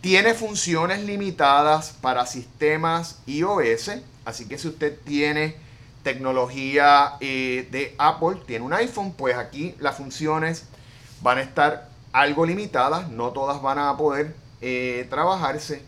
Tiene 0.00 0.34
funciones 0.34 1.04
limitadas 1.04 1.94
para 2.00 2.26
sistemas 2.26 3.18
iOS. 3.26 3.92
Así 4.24 4.46
que 4.46 4.58
si 4.58 4.68
usted 4.68 4.98
tiene 5.04 5.56
tecnología 6.02 7.14
eh, 7.20 7.68
de 7.70 7.94
Apple, 7.98 8.40
tiene 8.46 8.64
un 8.64 8.72
iPhone, 8.72 9.12
pues 9.12 9.36
aquí 9.36 9.74
las 9.80 9.96
funciones 9.96 10.64
van 11.22 11.38
a 11.38 11.42
estar 11.42 11.88
algo 12.12 12.46
limitadas. 12.46 13.08
No 13.10 13.30
todas 13.30 13.60
van 13.60 13.78
a 13.78 13.96
poder 13.96 14.34
eh, 14.60 15.06
trabajarse. 15.10 15.82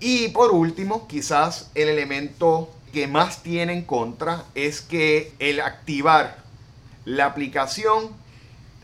Y 0.00 0.28
por 0.28 0.50
último, 0.50 1.06
quizás 1.06 1.70
el 1.74 1.88
elemento 1.88 2.70
que 2.92 3.06
más 3.06 3.42
tiene 3.42 3.72
en 3.72 3.84
contra 3.84 4.44
es 4.54 4.80
que 4.80 5.32
el 5.38 5.60
activar 5.60 6.38
la 7.04 7.26
aplicación 7.26 8.10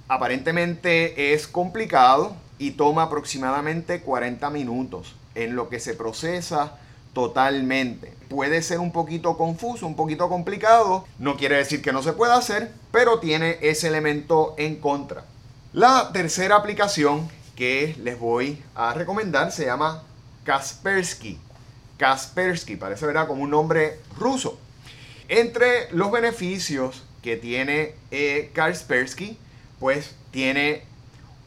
aparentemente 0.09 1.35
es 1.35 1.47
complicado 1.47 2.35
y 2.59 2.73
toma 2.73 3.04
aproximadamente 3.04 4.00
40 4.00 4.49
minutos 4.50 5.14
en 5.35 5.54
lo 5.54 5.68
que 5.68 5.78
se 5.78 5.95
procesa 5.95 6.78
totalmente. 7.12 8.12
Puede 8.28 8.62
ser 8.62 8.78
un 8.78 8.92
poquito 8.92 9.36
confuso, 9.36 9.86
un 9.86 9.96
poquito 9.96 10.28
complicado, 10.28 11.06
no 11.18 11.36
quiere 11.36 11.56
decir 11.56 11.82
que 11.82 11.92
no 11.92 12.02
se 12.02 12.12
pueda 12.12 12.36
hacer, 12.36 12.72
pero 12.92 13.20
tiene 13.20 13.58
ese 13.62 13.88
elemento 13.88 14.54
en 14.58 14.76
contra. 14.76 15.24
La 15.72 16.10
tercera 16.12 16.56
aplicación 16.56 17.28
que 17.56 17.96
les 18.02 18.18
voy 18.18 18.62
a 18.74 18.94
recomendar 18.94 19.50
se 19.50 19.66
llama 19.66 20.02
Kaspersky. 20.44 21.38
Kaspersky, 21.96 22.76
parece 22.76 23.06
¿verdad? 23.06 23.26
como 23.26 23.42
un 23.42 23.50
nombre 23.50 23.98
ruso. 24.16 24.58
Entre 25.28 25.90
los 25.92 26.10
beneficios 26.10 27.02
que 27.22 27.36
tiene 27.36 27.94
eh, 28.10 28.50
Kaspersky, 28.54 29.36
pues 29.80 30.14
tiene 30.30 30.84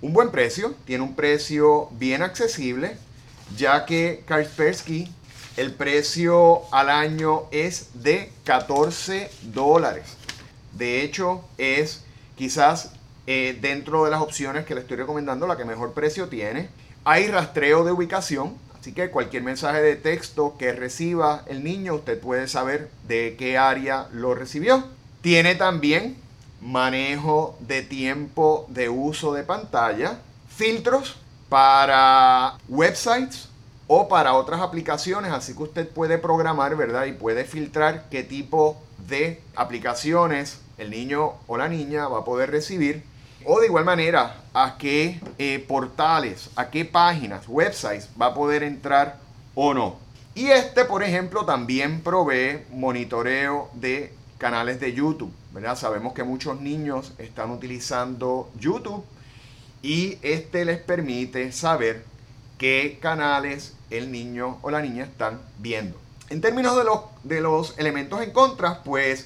un 0.01 0.13
buen 0.13 0.31
precio, 0.31 0.75
tiene 0.85 1.03
un 1.03 1.15
precio 1.15 1.89
bien 1.91 2.21
accesible, 2.21 2.97
ya 3.55 3.85
que 3.85 4.23
Kaspersky 4.27 5.11
el 5.57 5.73
precio 5.73 6.61
al 6.73 6.89
año 6.89 7.43
es 7.51 7.89
de 7.93 8.31
14 8.43 9.29
dólares. 9.43 10.17
De 10.73 11.01
hecho, 11.01 11.43
es 11.57 12.03
quizás 12.37 12.91
eh, 13.27 13.57
dentro 13.61 14.05
de 14.05 14.11
las 14.11 14.21
opciones 14.21 14.65
que 14.65 14.75
le 14.75 14.81
estoy 14.81 14.97
recomendando 14.97 15.47
la 15.47 15.57
que 15.57 15.65
mejor 15.65 15.93
precio 15.93 16.27
tiene. 16.27 16.69
Hay 17.03 17.27
rastreo 17.27 17.83
de 17.83 17.91
ubicación, 17.91 18.55
Así 18.81 18.93
que 18.93 19.11
cualquier 19.11 19.43
mensaje 19.43 19.79
de 19.79 19.95
texto 19.95 20.55
que 20.57 20.73
reciba 20.73 21.43
el 21.45 21.63
niño, 21.63 21.93
usted 21.93 22.19
puede 22.19 22.47
saber 22.47 22.89
de 23.07 23.35
qué 23.37 23.55
área 23.55 24.07
lo 24.11 24.33
recibió. 24.33 24.83
Tiene 25.21 25.53
también 25.53 26.17
manejo 26.61 27.55
de 27.59 27.83
tiempo 27.83 28.65
de 28.69 28.89
uso 28.89 29.33
de 29.33 29.43
pantalla, 29.43 30.17
filtros 30.49 31.17
para 31.47 32.57
websites 32.69 33.50
o 33.93 34.07
para 34.07 34.35
otras 34.35 34.61
aplicaciones, 34.61 35.33
así 35.33 35.53
que 35.53 35.63
usted 35.63 35.89
puede 35.89 36.17
programar, 36.17 36.77
¿verdad? 36.77 37.07
Y 37.07 37.11
puede 37.11 37.43
filtrar 37.43 38.05
qué 38.09 38.23
tipo 38.23 38.81
de 39.09 39.41
aplicaciones 39.53 40.61
el 40.77 40.91
niño 40.91 41.33
o 41.45 41.57
la 41.57 41.67
niña 41.67 42.07
va 42.07 42.19
a 42.19 42.23
poder 42.23 42.51
recibir 42.51 43.03
o 43.45 43.59
de 43.59 43.65
igual 43.65 43.83
manera, 43.83 44.37
a 44.53 44.77
qué 44.77 45.19
eh, 45.37 45.65
portales, 45.67 46.51
a 46.55 46.69
qué 46.69 46.85
páginas, 46.85 47.49
websites 47.49 48.07
va 48.19 48.27
a 48.27 48.33
poder 48.33 48.63
entrar 48.63 49.17
o 49.55 49.73
no. 49.73 49.97
Y 50.35 50.45
este, 50.47 50.85
por 50.85 51.03
ejemplo, 51.03 51.43
también 51.43 51.99
provee 51.99 52.63
monitoreo 52.71 53.69
de 53.73 54.13
canales 54.37 54.79
de 54.79 54.93
YouTube. 54.93 55.33
¿verdad? 55.51 55.75
Sabemos 55.75 56.13
que 56.13 56.23
muchos 56.23 56.61
niños 56.61 57.11
están 57.17 57.51
utilizando 57.51 58.49
YouTube 58.57 59.03
y 59.81 60.17
este 60.21 60.63
les 60.63 60.79
permite 60.79 61.51
saber 61.51 62.05
qué 62.61 62.99
canales 63.01 63.73
el 63.89 64.11
niño 64.11 64.59
o 64.61 64.69
la 64.69 64.83
niña 64.83 65.05
están 65.05 65.41
viendo. 65.57 65.99
En 66.29 66.41
términos 66.41 66.77
de 66.77 66.83
los, 66.83 66.99
de 67.23 67.41
los 67.41 67.75
elementos 67.79 68.21
en 68.21 68.29
contra, 68.29 68.83
pues 68.83 69.25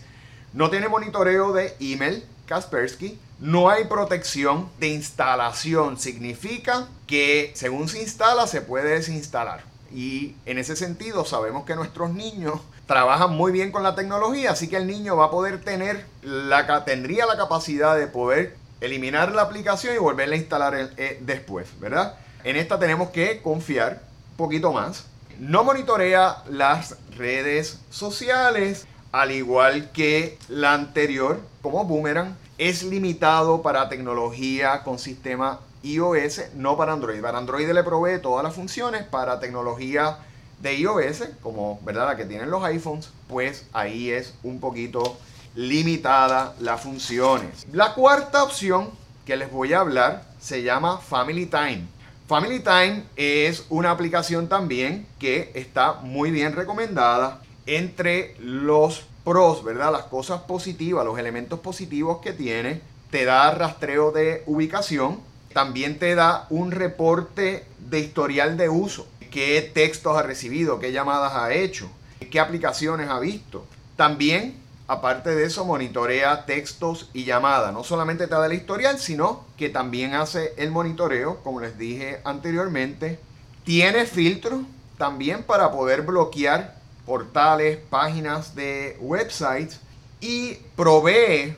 no 0.54 0.70
tiene 0.70 0.88
monitoreo 0.88 1.52
de 1.52 1.76
email 1.82 2.24
Kaspersky, 2.46 3.20
no 3.42 3.70
hay 3.70 3.84
protección 3.88 4.70
de 4.80 4.88
instalación. 4.88 6.00
Significa 6.00 6.88
que 7.08 7.52
según 7.56 7.90
se 7.90 8.02
instala 8.02 8.48
se 8.48 8.62
puede 8.62 8.92
desinstalar. 8.92 9.66
Y 9.94 10.36
en 10.46 10.58
ese 10.58 10.78
sentido 10.78 11.26
sabemos 11.26 11.66
que 11.66 11.76
nuestros 11.76 12.12
niños 12.12 12.62
trabajan 12.88 13.36
muy 13.36 13.52
bien 13.52 13.74
con 13.74 13.84
la 13.84 13.96
tecnología, 13.96 14.52
así 14.52 14.70
que 14.70 14.78
el 14.78 14.88
niño 14.88 15.18
va 15.18 15.26
a 15.26 15.32
poder 15.32 15.62
tener, 15.62 16.06
la, 16.22 16.86
tendría 16.86 17.26
la 17.26 17.36
capacidad 17.36 17.98
de 17.98 18.08
poder 18.08 18.56
eliminar 18.80 19.36
la 19.36 19.42
aplicación 19.42 19.94
y 19.94 19.98
volverla 19.98 20.36
a 20.36 20.40
instalar 20.40 20.92
eh, 20.96 21.20
después, 21.22 21.68
¿verdad? 21.82 22.18
En 22.46 22.58
esta 22.58 22.78
tenemos 22.78 23.10
que 23.10 23.42
confiar 23.42 24.04
un 24.30 24.38
poquito 24.38 24.72
más. 24.72 25.06
No 25.40 25.64
monitorea 25.64 26.44
las 26.48 26.96
redes 27.18 27.80
sociales, 27.90 28.86
al 29.12 29.32
igual 29.32 29.92
que 29.92 30.38
la 30.48 30.74
anterior, 30.74 31.40
como 31.64 31.86
Boomerang, 31.86 32.38
es 32.60 32.84
limitado 32.84 33.64
para 33.64 33.90
tecnología 33.90 34.84
con 34.84 35.00
sistema 35.00 35.60
iOS, 35.82 36.54
no 36.54 36.78
para 36.78 36.94
Android. 36.94 37.20
Para 37.20 37.40
Android 37.40 37.68
le 37.68 37.84
provee 37.84 38.22
todas 38.22 38.44
las 38.44 38.54
funciones, 38.54 39.06
para 39.06 39.40
tecnología 39.40 40.20
de 40.62 40.76
iOS, 40.76 41.24
como 41.42 41.80
¿verdad? 41.82 42.06
la 42.10 42.16
que 42.16 42.26
tienen 42.26 42.52
los 42.52 42.64
iPhones, 42.64 43.10
pues 43.28 43.66
ahí 43.74 44.12
es 44.12 44.36
un 44.44 44.60
poquito 44.60 45.18
limitada 45.56 46.54
las 46.60 46.80
funciones. 46.80 47.66
La 47.72 47.96
cuarta 47.96 48.44
opción 48.44 48.92
que 49.26 49.36
les 49.36 49.52
voy 49.52 49.74
a 49.74 49.80
hablar 49.80 50.26
se 50.40 50.62
llama 50.62 51.00
Family 51.00 51.48
Time. 51.48 51.95
Family 52.28 52.60
Time 52.62 53.04
es 53.16 53.66
una 53.70 53.92
aplicación 53.92 54.50
también 54.50 55.06
que 55.20 55.52
está 55.54 55.94
muy 55.94 56.32
bien 56.32 56.54
recomendada 56.54 57.40
entre 57.68 58.36
los 58.40 59.06
pros, 59.24 59.64
¿verdad? 59.64 59.92
Las 59.92 60.06
cosas 60.06 60.42
positivas, 60.42 61.06
los 61.06 61.20
elementos 61.20 61.60
positivos 61.60 62.22
que 62.24 62.34
tiene. 62.34 62.82
Te 63.12 63.26
da 63.26 63.52
rastreo 63.52 64.12
de 64.12 64.42
ubicación. 64.48 65.20
También 65.54 66.00
te 66.00 66.16
da 66.16 66.48
un 66.50 66.72
reporte 66.72 67.66
de 67.78 68.00
historial 68.00 68.58
de 68.58 68.70
uso. 68.70 69.08
¿Qué 69.30 69.62
textos 69.72 70.18
ha 70.18 70.24
recibido? 70.24 70.80
¿Qué 70.80 70.92
llamadas 70.92 71.34
ha 71.36 71.54
hecho? 71.54 71.92
¿Qué 72.32 72.40
aplicaciones 72.40 73.08
ha 73.08 73.20
visto? 73.20 73.68
También 73.96 74.56
aparte 74.88 75.36
de 75.36 75.46
eso, 75.46 75.66
monitorea 75.66 76.46
textos 76.46 77.10
y 77.14 77.26
llamadas. 77.26 77.74
No 77.74 77.84
solamente 77.84 78.28
te 78.28 78.36
da 78.36 78.46
el 78.46 78.54
historial, 78.54 79.00
sino 79.00 79.46
que 79.58 79.70
también 79.70 80.14
hace 80.14 80.54
el 80.58 80.72
monitoreo, 80.72 81.42
como 81.44 81.60
les 81.60 81.78
dije 81.78 82.22
anteriormente. 82.24 83.20
Tiene 83.64 84.06
filtros 84.06 84.62
también 84.98 85.44
para 85.44 85.72
poder 85.72 86.04
bloquear 86.04 86.76
portales, 87.06 87.80
páginas 87.90 88.56
de 88.56 88.98
websites 89.00 89.80
y 90.22 90.56
provee 90.76 91.56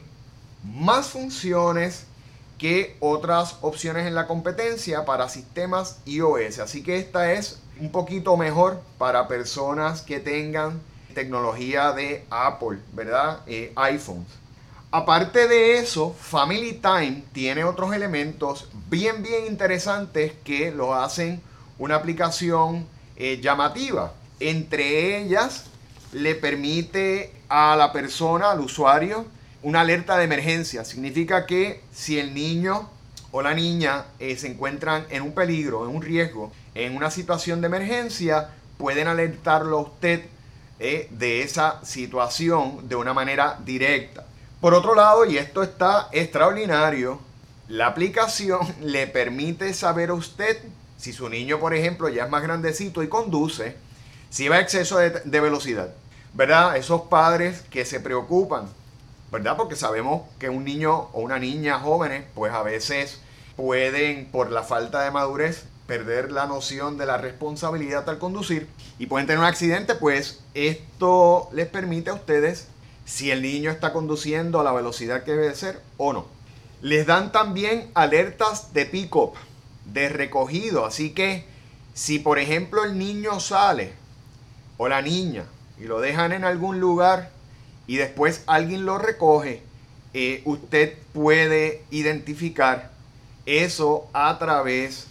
más 0.63 1.10
funciones 1.10 2.05
que 2.57 2.98
otras 3.00 3.57
opciones 3.62 4.07
en 4.07 4.15
la 4.15 4.27
competencia 4.27 5.05
para 5.05 5.29
sistemas 5.29 6.00
iOS. 6.05 6.60
Así 6.60 6.81
que 6.81 6.98
esta 6.98 7.31
es 7.34 7.60
un 7.79 7.91
poquito 7.91 8.36
mejor 8.36 8.81
para 8.98 9.27
personas 9.27 10.01
que 10.01 10.19
tengan 10.19 10.81
tecnología 11.18 11.94
de 11.94 12.26
Apple, 12.30 12.78
¿verdad? 12.94 13.40
Eh, 13.48 13.74
iPhones. 13.76 14.28
Aparte 14.92 15.48
de 15.48 15.80
eso, 15.80 16.14
Family 16.14 16.74
Time 16.74 17.24
tiene 17.34 17.64
otros 17.64 17.92
elementos 17.96 18.70
bien, 18.88 19.24
bien 19.24 19.48
interesantes 19.48 20.34
que 20.44 20.70
lo 20.70 20.94
hacen 20.94 21.42
una 21.80 21.96
aplicación 21.96 22.86
eh, 23.16 23.40
llamativa. 23.42 24.14
Entre 24.40 25.18
ellas, 25.18 25.66
le 26.12 26.36
permite 26.36 27.34
a 27.50 27.76
la 27.76 27.92
persona, 27.92 28.52
al 28.52 28.60
usuario, 28.60 29.26
una 29.64 29.82
alerta 29.82 30.20
de 30.20 30.26
emergencia. 30.26 30.86
Significa 30.86 31.48
que 31.48 31.82
si 31.92 32.20
el 32.20 32.36
niño 32.36 32.92
o 33.32 33.42
la 33.42 33.56
niña 33.56 34.06
eh, 34.20 34.38
se 34.38 34.50
encuentran 34.50 35.08
en 35.10 35.24
un 35.24 35.34
peligro, 35.34 35.90
en 35.90 35.96
un 35.96 36.04
riesgo, 36.04 36.52
en 36.76 36.96
una 36.96 37.10
situación 37.10 37.60
de 37.62 37.68
emergencia, 37.68 38.52
pueden 38.78 39.08
alertarlo 39.08 39.80
a 39.80 39.82
usted 39.82 40.37
eh, 40.79 41.07
de 41.12 41.41
esa 41.41 41.84
situación 41.84 42.88
de 42.88 42.96
una 42.96 43.13
manera 43.13 43.60
directa. 43.65 44.25
Por 44.62 44.74
otro 44.74 44.96
lado, 44.96 45.25
y 45.25 45.38
esto 45.38 45.63
está 45.63 46.10
extraordinario, 46.12 47.19
la 47.67 47.88
aplicación 47.88 48.60
le 48.81 49.07
permite 49.07 49.74
saber 49.74 50.10
a 50.10 50.13
usted 50.13 50.57
si 50.98 51.13
su 51.13 51.29
niño, 51.29 51.60
por 51.60 51.74
ejemplo, 51.74 52.10
ya 52.10 52.25
es 52.25 52.29
más 52.29 52.43
grandecito 52.43 53.03
y 53.03 53.07
conduce, 53.07 53.75
si 54.29 54.48
va 54.48 54.57
a 54.57 54.61
exceso 54.61 54.98
de, 54.98 55.09
de 55.09 55.40
velocidad. 55.40 55.94
¿Verdad? 56.33 56.77
Esos 56.77 57.03
padres 57.03 57.61
que 57.72 57.85
se 57.85 58.00
preocupan, 58.00 58.68
¿verdad? 59.31 59.57
Porque 59.57 59.75
sabemos 59.75 60.24
que 60.37 60.50
un 60.50 60.63
niño 60.63 61.09
o 61.13 61.22
una 61.22 61.40
niña 61.40 61.79
jóvenes, 61.79 62.25
pues 62.35 62.53
a 62.53 62.61
veces 62.61 63.20
pueden, 63.55 64.27
por 64.27 64.51
la 64.51 64.63
falta 64.63 65.01
de 65.01 65.11
madurez, 65.11 65.66
perder 65.88 66.32
la 66.32 66.46
noción 66.46 66.98
de 66.98 67.06
la 67.06 67.18
responsabilidad 67.18 68.08
al 68.10 68.20
conducir 68.20 68.68
y 69.00 69.08
pueden 69.08 69.26
tener 69.26 69.40
un 69.40 69.46
accidente, 69.46 69.96
pues 69.96 70.42
esto 70.54 71.50
les 71.54 71.68
permite 71.68 72.10
a 72.10 72.16
ustedes 72.16 72.68
si 73.06 73.32
el 73.32 73.42
niño 73.42 73.72
está 73.72 73.94
conduciendo 73.94 74.60
a 74.60 74.64
la 74.64 74.74
velocidad 74.74 75.24
que 75.24 75.32
debe 75.32 75.56
ser 75.56 75.82
o 75.96 76.12
no. 76.12 76.26
Les 76.82 77.08
dan 77.08 77.32
también 77.32 77.90
alertas 77.96 78.74
de 78.74 78.86
pick-up, 78.86 79.34
de 79.86 80.10
recogido, 80.10 80.86
así 80.86 81.12
que 81.12 81.46
si 81.94 82.20
por 82.20 82.38
ejemplo 82.38 82.84
el 82.84 83.00
niño 83.00 83.40
sale 83.40 83.94
o 84.78 84.88
la 84.90 85.02
niña 85.02 85.46
y 85.80 85.86
lo 85.86 86.02
dejan 86.02 86.34
en 86.34 86.44
algún 86.44 86.80
lugar 86.80 87.32
y 87.88 87.96
después 87.96 88.44
alguien 88.46 88.86
lo 88.86 88.98
recoge, 88.98 89.64
eh, 90.14 90.42
usted 90.46 90.98
puede 91.14 91.84
identificar 91.90 92.92
eso 93.46 94.08
a 94.14 94.38
través 94.38 95.08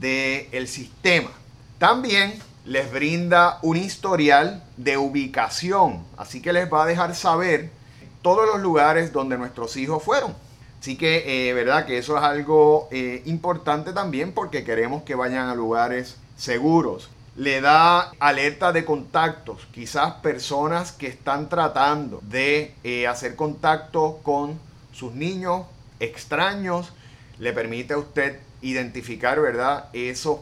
del 0.00 0.68
sistema. 0.68 1.30
También 1.78 2.34
les 2.64 2.90
brinda 2.90 3.58
un 3.62 3.76
historial 3.76 4.62
de 4.76 4.96
ubicación, 4.96 6.04
así 6.16 6.42
que 6.42 6.52
les 6.52 6.72
va 6.72 6.82
a 6.82 6.86
dejar 6.86 7.14
saber 7.14 7.70
todos 8.22 8.46
los 8.46 8.60
lugares 8.60 9.12
donde 9.12 9.38
nuestros 9.38 9.76
hijos 9.76 10.02
fueron. 10.02 10.34
Así 10.80 10.96
que, 10.96 11.48
eh, 11.48 11.52
verdad 11.52 11.86
que 11.86 11.98
eso 11.98 12.16
es 12.16 12.22
algo 12.22 12.88
eh, 12.90 13.22
importante 13.26 13.92
también 13.92 14.32
porque 14.32 14.64
queremos 14.64 15.02
que 15.04 15.14
vayan 15.14 15.48
a 15.48 15.54
lugares 15.54 16.16
seguros. 16.36 17.08
Le 17.36 17.60
da 17.60 18.12
alerta 18.18 18.72
de 18.72 18.84
contactos, 18.84 19.66
quizás 19.72 20.14
personas 20.14 20.92
que 20.92 21.06
están 21.06 21.48
tratando 21.48 22.20
de 22.22 22.74
eh, 22.82 23.06
hacer 23.06 23.36
contacto 23.36 24.20
con 24.22 24.58
sus 24.92 25.12
niños 25.12 25.66
extraños. 26.00 26.92
Le 27.38 27.52
permite 27.52 27.94
a 27.94 27.98
usted 27.98 28.40
identificar, 28.62 29.40
¿verdad? 29.40 29.88
Esos, 29.92 30.38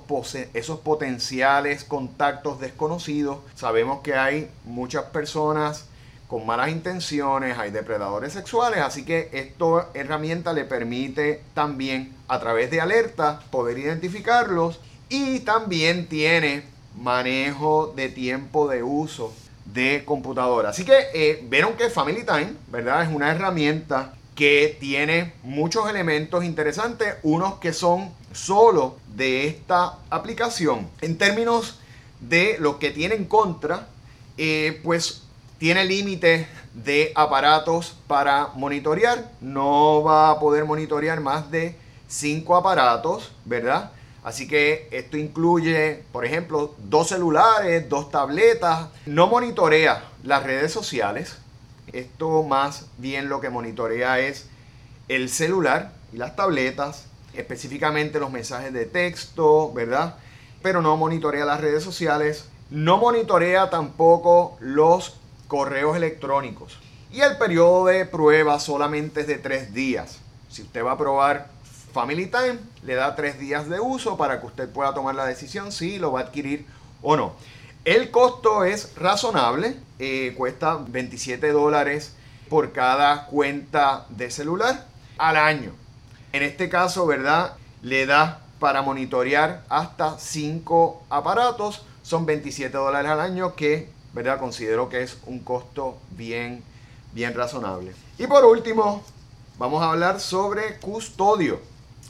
esos 0.54 0.80
potenciales 0.80 1.84
contactos 1.84 2.60
desconocidos. 2.60 3.38
Sabemos 3.54 4.00
que 4.00 4.14
hay 4.14 4.50
muchas 4.64 5.04
personas 5.04 5.86
con 6.28 6.46
malas 6.46 6.70
intenciones, 6.70 7.58
hay 7.58 7.70
depredadores 7.70 8.32
sexuales, 8.32 8.80
así 8.80 9.04
que 9.04 9.28
esta 9.32 9.88
herramienta 9.94 10.52
le 10.52 10.64
permite 10.64 11.42
también 11.52 12.14
a 12.28 12.40
través 12.40 12.70
de 12.70 12.80
alertas 12.80 13.44
poder 13.44 13.78
identificarlos 13.78 14.80
y 15.08 15.40
también 15.40 16.08
tiene 16.08 16.64
manejo 16.96 17.92
de 17.94 18.08
tiempo 18.08 18.68
de 18.68 18.82
uso 18.82 19.32
de 19.66 20.02
computadora. 20.04 20.70
Así 20.70 20.84
que 20.84 20.94
eh, 21.14 21.44
vieron 21.48 21.74
que 21.74 21.90
Family 21.90 22.24
Time, 22.24 22.54
¿verdad? 22.68 23.02
Es 23.02 23.14
una 23.14 23.30
herramienta 23.30 24.14
que 24.34 24.76
tiene 24.80 25.32
muchos 25.42 25.88
elementos 25.88 26.44
interesantes, 26.44 27.14
unos 27.22 27.54
que 27.54 27.72
son 27.72 28.10
solo 28.32 28.96
de 29.14 29.46
esta 29.46 29.98
aplicación. 30.10 30.88
En 31.00 31.18
términos 31.18 31.78
de 32.20 32.56
lo 32.58 32.78
que 32.78 32.90
tiene 32.90 33.14
en 33.14 33.26
contra, 33.26 33.88
eh, 34.36 34.80
pues 34.82 35.22
tiene 35.58 35.84
límite 35.84 36.48
de 36.74 37.12
aparatos 37.14 37.96
para 38.06 38.48
monitorear. 38.54 39.30
No 39.40 40.02
va 40.02 40.30
a 40.30 40.40
poder 40.40 40.64
monitorear 40.64 41.20
más 41.20 41.50
de 41.50 41.76
5 42.08 42.56
aparatos, 42.56 43.32
¿verdad? 43.44 43.92
Así 44.24 44.48
que 44.48 44.88
esto 44.90 45.16
incluye, 45.16 46.02
por 46.10 46.24
ejemplo, 46.24 46.74
dos 46.78 47.08
celulares, 47.08 47.88
dos 47.88 48.10
tabletas. 48.10 48.88
No 49.06 49.26
monitorea 49.26 50.02
las 50.22 50.42
redes 50.42 50.72
sociales, 50.72 51.36
esto 51.92 52.42
más 52.42 52.86
bien 52.98 53.28
lo 53.28 53.40
que 53.40 53.50
monitorea 53.50 54.18
es 54.18 54.46
el 55.08 55.28
celular 55.28 55.92
y 56.12 56.16
las 56.16 56.36
tabletas, 56.36 57.06
específicamente 57.34 58.20
los 58.20 58.30
mensajes 58.30 58.72
de 58.72 58.86
texto, 58.86 59.72
¿verdad? 59.72 60.16
Pero 60.62 60.82
no 60.82 60.96
monitorea 60.96 61.44
las 61.44 61.60
redes 61.60 61.84
sociales, 61.84 62.46
no 62.70 62.98
monitorea 62.98 63.70
tampoco 63.70 64.56
los 64.60 65.16
correos 65.48 65.96
electrónicos. 65.96 66.78
Y 67.12 67.20
el 67.20 67.36
periodo 67.36 67.86
de 67.86 68.06
prueba 68.06 68.58
solamente 68.58 69.20
es 69.20 69.26
de 69.26 69.38
tres 69.38 69.72
días. 69.72 70.18
Si 70.50 70.62
usted 70.62 70.84
va 70.84 70.92
a 70.92 70.98
probar 70.98 71.48
Family 71.92 72.26
Time, 72.26 72.58
le 72.82 72.94
da 72.94 73.14
tres 73.14 73.38
días 73.38 73.68
de 73.68 73.78
uso 73.78 74.16
para 74.16 74.40
que 74.40 74.46
usted 74.46 74.68
pueda 74.68 74.94
tomar 74.94 75.14
la 75.14 75.26
decisión 75.26 75.70
si 75.70 75.98
lo 75.98 76.10
va 76.10 76.20
a 76.20 76.22
adquirir 76.24 76.66
o 77.02 77.16
no. 77.16 77.34
El 77.84 78.10
costo 78.10 78.64
es 78.64 78.94
razonable, 78.96 79.76
eh, 79.98 80.34
cuesta 80.36 80.78
27 80.86 81.52
dólares 81.52 82.14
por 82.48 82.72
cada 82.72 83.26
cuenta 83.26 84.06
de 84.08 84.30
celular 84.30 84.86
al 85.18 85.36
año. 85.36 85.72
En 86.32 86.42
este 86.42 86.68
caso, 86.68 87.06
¿verdad? 87.06 87.56
Le 87.82 88.06
da 88.06 88.40
para 88.58 88.82
monitorear 88.82 89.64
hasta 89.68 90.18
5 90.18 91.04
aparatos, 91.10 91.84
son 92.02 92.26
27 92.26 92.76
dólares 92.76 93.10
al 93.10 93.20
año 93.20 93.54
que 93.54 93.94
¿verdad? 94.14 94.38
Considero 94.38 94.88
que 94.88 95.02
es 95.02 95.18
un 95.26 95.40
costo 95.40 95.98
bien, 96.12 96.62
bien 97.12 97.34
razonable. 97.34 97.92
Y 98.16 98.26
por 98.26 98.44
último, 98.44 99.02
vamos 99.58 99.82
a 99.82 99.90
hablar 99.90 100.20
sobre 100.20 100.78
custodio. 100.78 101.60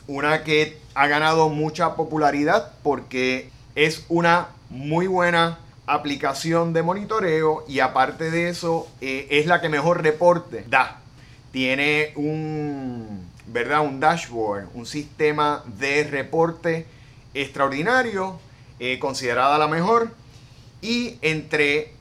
Una 0.06 0.44
que 0.44 0.78
ha 0.94 1.06
ganado 1.06 1.48
mucha 1.48 1.96
popularidad 1.96 2.72
porque 2.82 3.50
es 3.74 4.04
una 4.08 4.48
muy 4.68 5.06
buena 5.06 5.58
aplicación 5.86 6.72
de 6.72 6.82
monitoreo 6.82 7.64
y 7.68 7.80
aparte 7.80 8.30
de 8.30 8.48
eso 8.48 8.88
eh, 9.00 9.26
es 9.30 9.46
la 9.46 9.60
que 9.60 9.68
mejor 9.68 10.02
reporte 10.02 10.64
da. 10.68 11.00
Tiene 11.52 12.12
un, 12.16 13.28
¿verdad? 13.46 13.80
un 13.82 14.00
dashboard, 14.00 14.68
un 14.74 14.86
sistema 14.86 15.62
de 15.78 16.04
reporte 16.04 16.86
extraordinario, 17.34 18.38
eh, 18.80 18.98
considerada 18.98 19.58
la 19.58 19.68
mejor 19.68 20.10
y 20.80 21.18
entre 21.22 21.92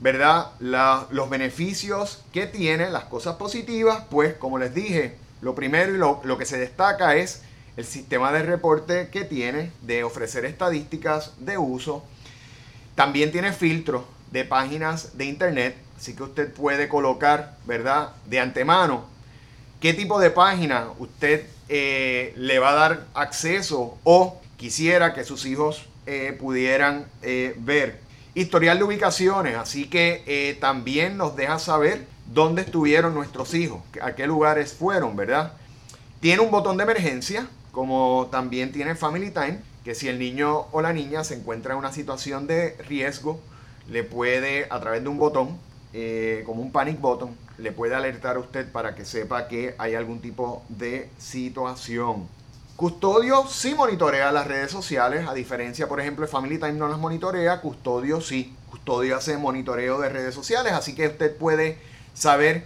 ¿verdad? 0.00 0.52
los 0.60 1.28
beneficios 1.28 2.22
que 2.32 2.46
tiene, 2.46 2.90
las 2.90 3.04
cosas 3.04 3.36
positivas, 3.36 4.04
pues 4.10 4.34
como 4.34 4.58
les 4.58 4.74
dije, 4.74 5.16
lo 5.42 5.54
primero 5.54 5.94
y 5.94 5.98
lo, 5.98 6.20
lo 6.24 6.38
que 6.38 6.46
se 6.46 6.58
destaca 6.58 7.16
es 7.16 7.42
el 7.76 7.84
sistema 7.84 8.32
de 8.32 8.42
reporte 8.42 9.08
que 9.10 9.24
tiene 9.24 9.72
de 9.82 10.04
ofrecer 10.04 10.44
estadísticas 10.44 11.32
de 11.38 11.58
uso. 11.58 12.04
También 12.94 13.32
tiene 13.32 13.52
filtros 13.52 14.04
de 14.30 14.44
páginas 14.44 15.16
de 15.16 15.24
internet, 15.24 15.76
así 15.96 16.14
que 16.14 16.22
usted 16.22 16.52
puede 16.52 16.88
colocar, 16.88 17.56
¿verdad? 17.66 18.10
De 18.26 18.40
antemano, 18.40 19.04
qué 19.80 19.94
tipo 19.94 20.20
de 20.20 20.30
página 20.30 20.88
usted 20.98 21.46
eh, 21.68 22.32
le 22.36 22.58
va 22.58 22.70
a 22.70 22.74
dar 22.74 23.06
acceso 23.14 23.98
o 24.04 24.40
quisiera 24.56 25.14
que 25.14 25.24
sus 25.24 25.46
hijos 25.46 25.86
eh, 26.06 26.36
pudieran 26.38 27.06
eh, 27.22 27.54
ver. 27.58 28.00
Historial 28.34 28.78
de 28.78 28.84
ubicaciones, 28.84 29.56
así 29.56 29.86
que 29.86 30.56
también 30.60 31.16
nos 31.16 31.34
deja 31.34 31.58
saber 31.58 32.06
dónde 32.26 32.62
estuvieron 32.62 33.12
nuestros 33.12 33.54
hijos, 33.54 33.82
a 34.00 34.14
qué 34.14 34.26
lugares 34.28 34.72
fueron, 34.72 35.16
¿verdad? 35.16 35.54
Tiene 36.20 36.40
un 36.40 36.50
botón 36.50 36.76
de 36.76 36.84
emergencia, 36.84 37.48
como 37.72 38.28
también 38.30 38.70
tiene 38.70 38.94
Family 38.94 39.30
Time, 39.32 39.58
que 39.90 39.96
si 39.96 40.06
el 40.06 40.20
niño 40.20 40.66
o 40.70 40.82
la 40.82 40.92
niña 40.92 41.24
se 41.24 41.34
encuentra 41.34 41.72
en 41.72 41.80
una 41.80 41.92
situación 41.92 42.46
de 42.46 42.76
riesgo, 42.86 43.40
le 43.88 44.04
puede, 44.04 44.68
a 44.70 44.78
través 44.78 45.02
de 45.02 45.08
un 45.08 45.18
botón, 45.18 45.58
eh, 45.92 46.44
como 46.46 46.62
un 46.62 46.70
panic 46.70 47.00
button, 47.00 47.36
le 47.58 47.72
puede 47.72 47.96
alertar 47.96 48.36
a 48.36 48.38
usted 48.38 48.70
para 48.70 48.94
que 48.94 49.04
sepa 49.04 49.48
que 49.48 49.74
hay 49.78 49.96
algún 49.96 50.20
tipo 50.20 50.62
de 50.68 51.10
situación. 51.18 52.28
Custodio 52.76 53.48
sí 53.48 53.74
monitorea 53.74 54.30
las 54.30 54.46
redes 54.46 54.70
sociales, 54.70 55.26
a 55.26 55.34
diferencia, 55.34 55.88
por 55.88 55.98
ejemplo, 55.98 56.24
de 56.24 56.30
Family 56.30 56.58
Time 56.58 56.74
no 56.74 56.86
las 56.86 57.00
monitorea, 57.00 57.60
Custodio 57.60 58.20
sí. 58.20 58.54
Custodio 58.70 59.16
hace 59.16 59.38
monitoreo 59.38 59.98
de 59.98 60.08
redes 60.08 60.36
sociales, 60.36 60.72
así 60.72 60.94
que 60.94 61.08
usted 61.08 61.36
puede 61.36 61.78
saber 62.14 62.62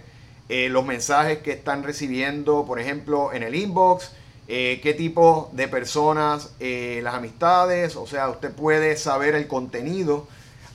eh, 0.47 0.69
los 0.69 0.85
mensajes 0.85 1.39
que 1.39 1.53
están 1.53 1.81
recibiendo, 1.81 2.65
por 2.67 2.79
ejemplo, 2.79 3.33
en 3.33 3.41
el 3.41 3.55
inbox, 3.55 4.11
eh, 4.47 4.79
qué 4.83 4.93
tipo 4.93 5.49
de 5.53 5.67
personas, 5.67 6.51
eh, 6.59 6.99
las 7.03 7.15
amistades, 7.15 7.95
o 7.95 8.05
sea, 8.05 8.29
usted 8.29 8.51
puede 8.51 8.95
saber 8.95 9.35
el 9.35 9.47
contenido 9.47 10.27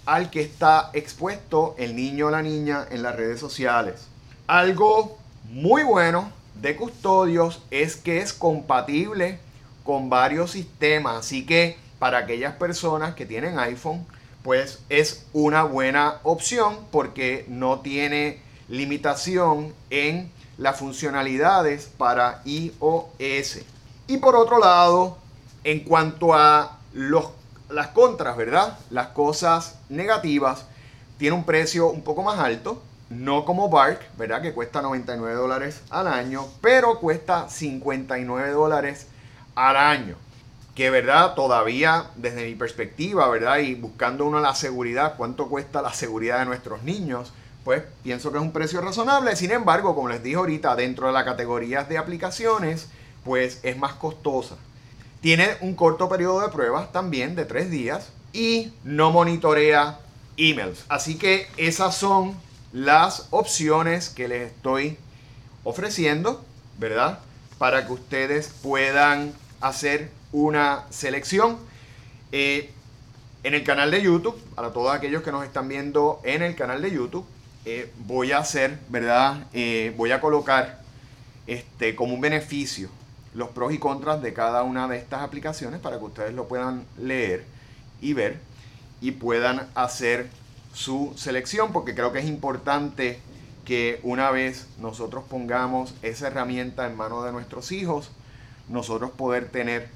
al 0.07 0.31
que 0.31 0.41
está 0.41 0.91
expuesto 0.93 1.77
el 1.79 1.95
niño 1.95 2.27
o 2.27 2.31
la 2.31 2.43
niña 2.43 2.87
en 2.91 3.03
las 3.03 3.15
redes 3.15 3.39
sociales. 3.39 4.09
Algo 4.49 5.19
muy 5.45 5.85
bueno 5.85 6.33
de 6.61 6.75
custodios 6.75 7.63
es 7.71 7.97
que 7.97 8.19
es 8.19 8.33
compatible 8.33 9.39
con 9.85 10.11
varios 10.11 10.51
sistemas, 10.51 11.17
así 11.19 11.47
que 11.47 11.77
para 12.01 12.19
aquellas 12.19 12.55
personas 12.57 13.15
que 13.15 13.27
tienen 13.27 13.59
iPhone, 13.59 14.05
pues 14.43 14.81
es 14.89 15.27
una 15.33 15.63
buena 15.63 16.19
opción 16.25 16.79
porque 16.91 17.45
no 17.49 17.81
tiene 17.81 18.41
limitación 18.69 19.73
en 19.91 20.31
las 20.61 20.79
funcionalidades 20.79 21.91
para 21.97 22.43
iOS. 22.45 23.61
Y 24.07 24.19
por 24.19 24.37
otro 24.37 24.59
lado, 24.59 25.17
en 25.65 25.81
cuanto 25.81 26.35
a 26.35 26.79
los, 26.93 27.31
las 27.71 27.89
contras, 27.89 28.37
¿verdad? 28.37 28.79
Las 28.91 29.09
cosas 29.09 29.77
negativas, 29.89 30.67
tiene 31.17 31.35
un 31.35 31.45
precio 31.45 31.89
un 31.89 32.03
poco 32.03 32.23
más 32.23 32.39
alto, 32.39 32.83
no 33.09 33.47
como 33.47 33.71
Bark, 33.71 34.01
¿verdad? 34.19 34.43
Que 34.43 34.53
cuesta 34.53 34.83
99 34.83 35.35
dólares 35.35 35.81
al 35.89 36.07
año, 36.07 36.47
pero 36.61 37.01
cuesta 37.01 37.49
59 37.49 38.51
dólares 38.51 39.07
al 39.55 39.77
año. 39.77 40.17
Que, 40.75 40.91
¿verdad? 40.91 41.35
Todavía, 41.35 42.11
desde 42.17 42.45
mi 42.45 42.55
perspectiva, 42.55 43.29
¿verdad? 43.29 43.59
Y 43.59 43.77
buscando 43.77 44.27
uno 44.27 44.41
la 44.41 44.55
seguridad, 44.55 45.15
cuánto 45.17 45.49
cuesta 45.49 45.81
la 45.81 45.95
seguridad 45.95 46.39
de 46.41 46.45
nuestros 46.45 46.83
niños, 46.83 47.33
pues 47.65 47.83
pienso 48.03 48.31
que 48.31 48.39
es 48.39 48.43
un 48.43 48.53
precio 48.53 48.81
razonable. 48.81 49.37
Sin 49.37 49.51
embargo, 49.51 49.95
como 49.95 50.09
les 50.09 50.23
dije 50.23 50.37
ahorita, 50.37 50.77
dentro 50.77 51.07
de 51.07 51.13
la 51.13 51.25
categoría 51.25 51.85
de 51.85 51.99
aplicaciones, 51.99 52.89
pues 53.25 53.61
es 53.63 53.77
más 53.77 53.95
costosa. 53.95 54.57
Tiene 55.21 55.49
un 55.61 55.75
corto 55.75 56.09
periodo 56.09 56.41
de 56.41 56.49
pruebas 56.49 56.93
también 56.93 57.37
de 57.37 57.45
tres 57.45 57.71
días 57.71 58.09
y 58.33 58.73
no 58.85 59.11
monitorea 59.11 59.99
emails. 60.37 60.85
Así 60.89 61.19
que 61.19 61.47
esas 61.57 61.97
son 61.97 62.35
las 62.73 63.27
opciones 63.31 64.09
que 64.09 64.29
les 64.29 64.53
estoy 64.53 64.97
ofreciendo, 65.65 66.43
¿verdad? 66.79 67.19
Para 67.59 67.87
que 67.87 67.93
ustedes 67.93 68.49
puedan 68.63 69.35
hacer 69.61 70.11
una 70.33 70.85
selección. 70.91 71.59
Eh, 72.33 72.71
en 73.43 73.55
el 73.55 73.65
canal 73.65 73.91
de 73.91 74.03
YouTube, 74.03 74.39
para 74.55 74.73
todos 74.73 74.95
aquellos 74.95 75.23
que 75.23 75.33
nos 75.33 75.45
están 75.45 75.69
viendo 75.69 76.21
en 76.25 76.43
el 76.43 76.55
canal 76.55 76.83
de 76.83 76.91
YouTube, 76.91 77.27
eh, 77.65 77.93
voy 78.07 78.33
a 78.33 78.39
hacer, 78.39 78.79
¿verdad? 78.89 79.47
Eh, 79.53 79.93
voy 79.97 80.13
a 80.13 80.21
colocar 80.21 80.81
este, 81.47 81.95
como 81.95 82.15
un 82.15 82.21
beneficio 82.21 82.89
los 83.35 83.51
pros 83.51 83.73
y 83.73 83.79
contras 83.79 84.23
de 84.23 84.33
cada 84.33 84.63
una 84.63 84.89
de 84.89 84.97
estas 84.97 85.23
aplicaciones 85.23 85.81
para 85.81 85.99
que 85.99 86.05
ustedes 86.05 86.35
lo 86.35 86.49
puedan 86.49 86.85
leer 86.99 87.45
y 88.01 88.13
ver 88.13 88.41
y 89.01 89.13
puedan 89.13 89.69
hacer 89.75 90.29
su 90.75 91.13
selección 91.17 91.73
porque 91.73 91.95
creo 91.95 92.13
que 92.13 92.19
es 92.21 92.27
importante 92.27 93.21
que 93.65 94.01
una 94.03 94.31
vez 94.31 94.67
nosotros 94.79 95.25
pongamos 95.29 95.95
esa 96.03 96.27
herramienta 96.27 96.87
en 96.87 96.97
manos 96.97 97.25
de 97.25 97.33
nuestros 97.33 97.71
hijos, 97.73 98.11
nosotros 98.69 99.11
poder 99.13 99.49
tener 99.49 99.89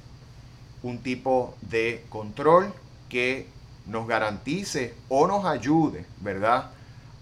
un 0.82 0.98
tipo 0.98 1.56
de 1.62 2.04
control 2.08 2.72
que 3.08 3.48
nos 3.86 4.06
garantice 4.06 4.94
o 5.08 5.26
nos 5.26 5.44
ayude, 5.44 6.04
¿verdad? 6.20 6.70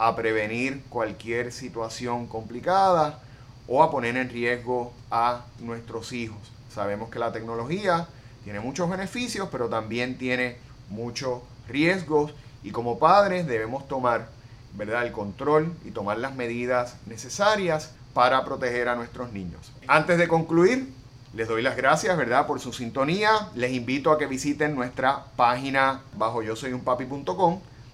A 0.03 0.17
prevenir 0.17 0.83
cualquier 0.89 1.53
situación 1.53 2.27
complicada 2.27 3.21
o 3.69 3.85
a 3.85 3.91
poner 3.93 4.17
en 4.17 4.31
riesgo 4.31 4.93
a 5.13 5.45
nuestros 5.61 6.13
hijos. 6.13 6.41
Sabemos 6.75 7.09
que 7.09 7.21
la 7.21 7.31
tecnología 7.31 8.09
tiene 8.43 8.59
muchos 8.59 8.91
beneficios, 8.91 9.49
pero 9.53 9.69
también 9.69 10.19
tiene 10.19 10.57
muchos 10.89 11.43
riesgos 11.69 12.35
y 12.65 12.73
como 12.73 12.99
padres 12.99 13.47
debemos 13.47 13.87
tomar 13.87 14.29
¿verdad? 14.75 15.07
el 15.07 15.13
control 15.13 15.73
y 15.85 15.93
tomar 15.93 16.19
las 16.19 16.35
medidas 16.35 16.97
necesarias 17.07 17.93
para 18.13 18.45
proteger 18.45 18.89
a 18.89 18.97
nuestros 18.97 19.33
niños. 19.33 19.71
Antes 19.87 20.19
de 20.19 20.27
concluir, 20.27 20.93
les 21.33 21.47
doy 21.47 21.63
las 21.63 21.77
gracias, 21.77 22.17
¿verdad?, 22.17 22.49
por 22.49 22.59
su 22.59 22.73
sintonía. 22.73 23.31
Les 23.55 23.71
invito 23.73 24.11
a 24.11 24.19
que 24.19 24.27
visiten 24.27 24.75
nuestra 24.75 25.27
página 25.37 26.03
bajo 26.17 26.43
yo 26.43 26.57
soy 26.57 26.73
un 26.73 26.81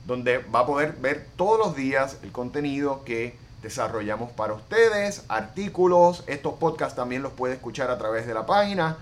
donde 0.08 0.38
va 0.38 0.60
a 0.60 0.66
poder 0.66 0.94
ver 0.94 1.26
todos 1.36 1.58
los 1.58 1.76
días 1.76 2.16
el 2.22 2.32
contenido 2.32 3.04
que 3.04 3.36
desarrollamos 3.60 4.32
para 4.32 4.54
ustedes, 4.54 5.22
artículos, 5.28 6.24
estos 6.26 6.54
podcasts 6.54 6.96
también 6.96 7.22
los 7.22 7.34
puede 7.34 7.54
escuchar 7.54 7.90
a 7.90 7.98
través 7.98 8.26
de 8.26 8.32
la 8.32 8.46
página, 8.46 8.96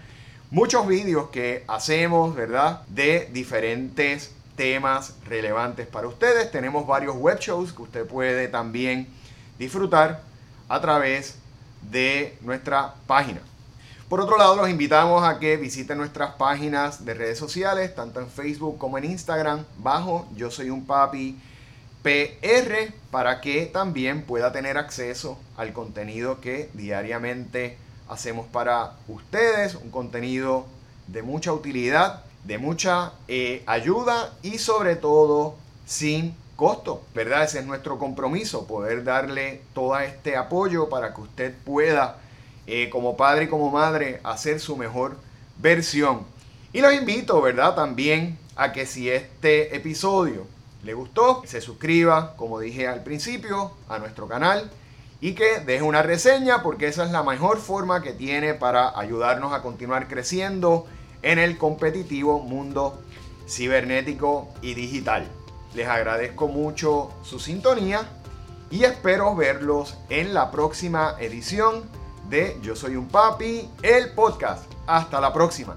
muchos 0.51 0.85
vídeos 0.88 1.29
que 1.31 1.62
hacemos, 1.69 2.35
¿verdad? 2.35 2.83
De 2.88 3.31
diferentes 3.33 4.33
temas 4.57 5.14
relevantes 5.29 5.87
para 5.87 6.09
ustedes. 6.09 6.51
Tenemos 6.51 6.85
varios 6.88 7.14
web 7.14 7.38
shows 7.38 7.73
que 7.73 7.83
usted 7.83 8.05
puede 8.05 8.49
también 8.49 9.07
disfrutar 9.61 10.23
a 10.69 10.81
través 10.81 11.37
de 11.83 12.37
nuestra 12.40 12.95
página. 13.07 13.40
Por 14.09 14.21
otro 14.21 14.38
lado, 14.38 14.55
los 14.55 14.71
invitamos 14.71 15.25
a 15.25 15.40
que 15.40 15.57
visiten 15.57 15.99
nuestras 15.99 16.37
páginas 16.37 17.05
de 17.05 17.12
redes 17.12 17.38
sociales, 17.38 17.92
tanto 17.92 18.21
en 18.21 18.29
Facebook 18.29 18.79
como 18.79 18.99
en 18.99 19.05
Instagram, 19.05 19.64
bajo 19.79 20.29
Yo 20.37 20.49
Soy 20.49 20.71
un 20.71 20.87
Papi 20.87 21.37
PR, 22.05 22.92
para 23.11 23.40
que 23.40 23.66
también 23.66 24.23
pueda 24.23 24.53
tener 24.53 24.79
acceso 24.79 25.40
al 25.57 25.73
contenido 25.73 26.40
que 26.40 26.71
diariamente 26.75 27.79
hacemos 28.09 28.47
para 28.47 28.92
ustedes, 29.09 29.75
un 29.75 29.90
contenido 29.90 30.66
de 31.09 31.23
mucha 31.23 31.53
utilidad, 31.53 32.23
de 32.45 32.59
mucha 32.59 33.12
eh, 33.27 33.64
ayuda 33.66 34.35
y 34.40 34.59
sobre 34.59 34.95
todo 34.95 35.57
sin 35.85 36.37
costo, 36.55 37.03
¿verdad? 37.12 37.42
Ese 37.42 37.59
es 37.59 37.66
nuestro 37.66 37.99
compromiso, 37.99 38.69
poder 38.69 39.03
darle 39.03 39.62
todo 39.75 39.99
este 39.99 40.37
apoyo 40.37 40.88
para 40.88 41.12
que 41.12 41.23
usted 41.23 41.55
pueda 41.64 42.21
eh, 42.66 42.90
como 42.90 43.16
padre 43.16 43.44
y 43.44 43.48
como 43.48 43.70
madre 43.70 44.20
hacer 44.24 44.61
su 44.61 44.76
mejor 44.76 45.16
versión. 45.59 46.22
Y 46.72 46.81
los 46.81 46.92
invito, 46.92 47.40
¿verdad? 47.40 47.74
También 47.74 48.38
a 48.57 48.72
que 48.72 48.87
si 48.87 49.11
este 49.11 49.76
episodio 49.76 50.46
le 50.83 50.94
gustó, 50.94 51.42
se 51.46 51.61
suscriba, 51.61 52.37
como 52.37 52.61
dije 52.61 52.87
al 52.87 53.02
principio, 53.02 53.72
a 53.88 53.98
nuestro 53.98 54.29
canal 54.29 54.70
y 55.20 55.35
que 55.35 55.61
deje 55.61 55.83
una 55.83 56.02
reseña 56.02 56.62
porque 56.62 56.88
esa 56.88 57.05
es 57.05 57.11
la 57.11 57.22
mejor 57.22 57.59
forma 57.59 58.02
que 58.02 58.12
tiene 58.12 58.55
para 58.55 58.98
ayudarnos 58.98 59.52
a 59.52 59.62
continuar 59.62 60.09
creciendo 60.09 60.87
en 61.22 61.38
el 61.38 61.57
competitivo 61.59 62.40
mundo 62.40 63.00
cibernético 63.48 64.48
y 64.62 64.74
digital. 64.74 65.26
Les 65.74 65.88
agradezco 65.88 66.48
mucho 66.48 67.12
su 67.22 67.38
sintonía 67.38 68.09
y 68.70 68.85
espero 68.85 69.35
verlos 69.35 69.96
en 70.09 70.35
la 70.35 70.50
próxima 70.50 71.16
edición 71.18 71.85
de 72.29 72.59
Yo 72.62 72.75
Soy 72.77 72.97
un 72.97 73.09
Papi, 73.09 73.69
el 73.83 74.12
podcast. 74.15 74.71
Hasta 74.87 75.21
la 75.21 75.33
próxima. 75.33 75.77